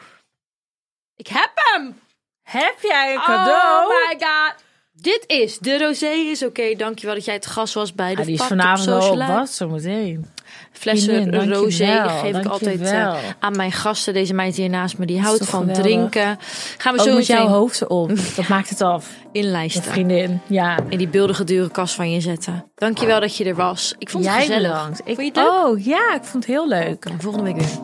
Ik 1.21 1.27
heb 1.27 1.51
hem! 1.53 1.99
Heb 2.41 2.75
jij 2.81 3.13
een 3.13 3.19
Oh 3.19 3.87
my 3.87 4.15
god! 4.19 4.53
Dit 4.91 5.23
is 5.27 5.57
de 5.57 5.77
rosé 5.77 6.07
is 6.07 6.43
oké. 6.45 6.75
Dankjewel 6.77 7.15
dat 7.15 7.25
jij 7.25 7.33
het 7.33 7.45
gast 7.45 7.73
was 7.73 7.93
bij 7.93 8.13
de 8.15 8.19
Ah, 8.19 8.25
die 8.25 8.35
is 8.35 8.43
vanavond 8.43 9.09
op 9.11 9.27
wat, 9.27 9.49
zo 9.49 9.67
meteen. 9.67 10.25
Flessen 10.71 11.49
rosé 11.49 11.85
dankjewel, 11.85 12.09
geef 12.09 12.37
ik 12.37 12.45
altijd 12.45 12.81
eh, 12.81 13.15
aan 13.39 13.55
mijn 13.55 13.71
gasten. 13.71 14.13
Deze 14.13 14.33
meid 14.33 14.55
hier 14.55 14.69
naast 14.69 14.97
me, 14.97 15.05
die 15.05 15.21
houdt 15.21 15.45
van 15.45 15.59
geweldig. 15.59 15.83
drinken. 15.83 16.37
Gaan 16.77 16.93
we 16.93 16.99
Ook 16.99 17.07
zo 17.07 17.15
met 17.15 17.25
jouw 17.25 17.47
hoofd 17.47 17.81
erop. 17.81 18.11
Dat 18.35 18.47
maakt 18.47 18.69
het 18.69 18.81
af. 18.81 19.09
Inlijsten. 19.31 19.83
vriendin. 19.83 20.41
Ja. 20.47 20.79
In 20.89 20.97
die 20.97 21.07
beeldige 21.07 21.43
dure 21.43 21.69
kast 21.71 21.95
van 21.95 22.11
je 22.11 22.21
zetten. 22.21 22.71
Dankjewel 22.75 23.19
dat 23.19 23.37
je 23.37 23.45
er 23.45 23.55
was. 23.55 23.95
Ik 23.97 24.09
vond 24.09 24.25
het 24.25 24.33
Jij 24.33 24.45
gezellig. 24.45 24.71
bedankt. 24.71 24.99
Ik, 24.99 25.05
Vond 25.05 25.17
je 25.17 25.25
het 25.25 25.35
leuk? 25.35 25.65
Oh 25.65 25.85
ja, 25.85 26.13
ik 26.15 26.23
vond 26.23 26.45
het 26.45 26.53
heel 26.53 26.67
leuk. 26.67 27.07
Volgende 27.19 27.53
week 27.53 27.61
weer. 27.61 27.79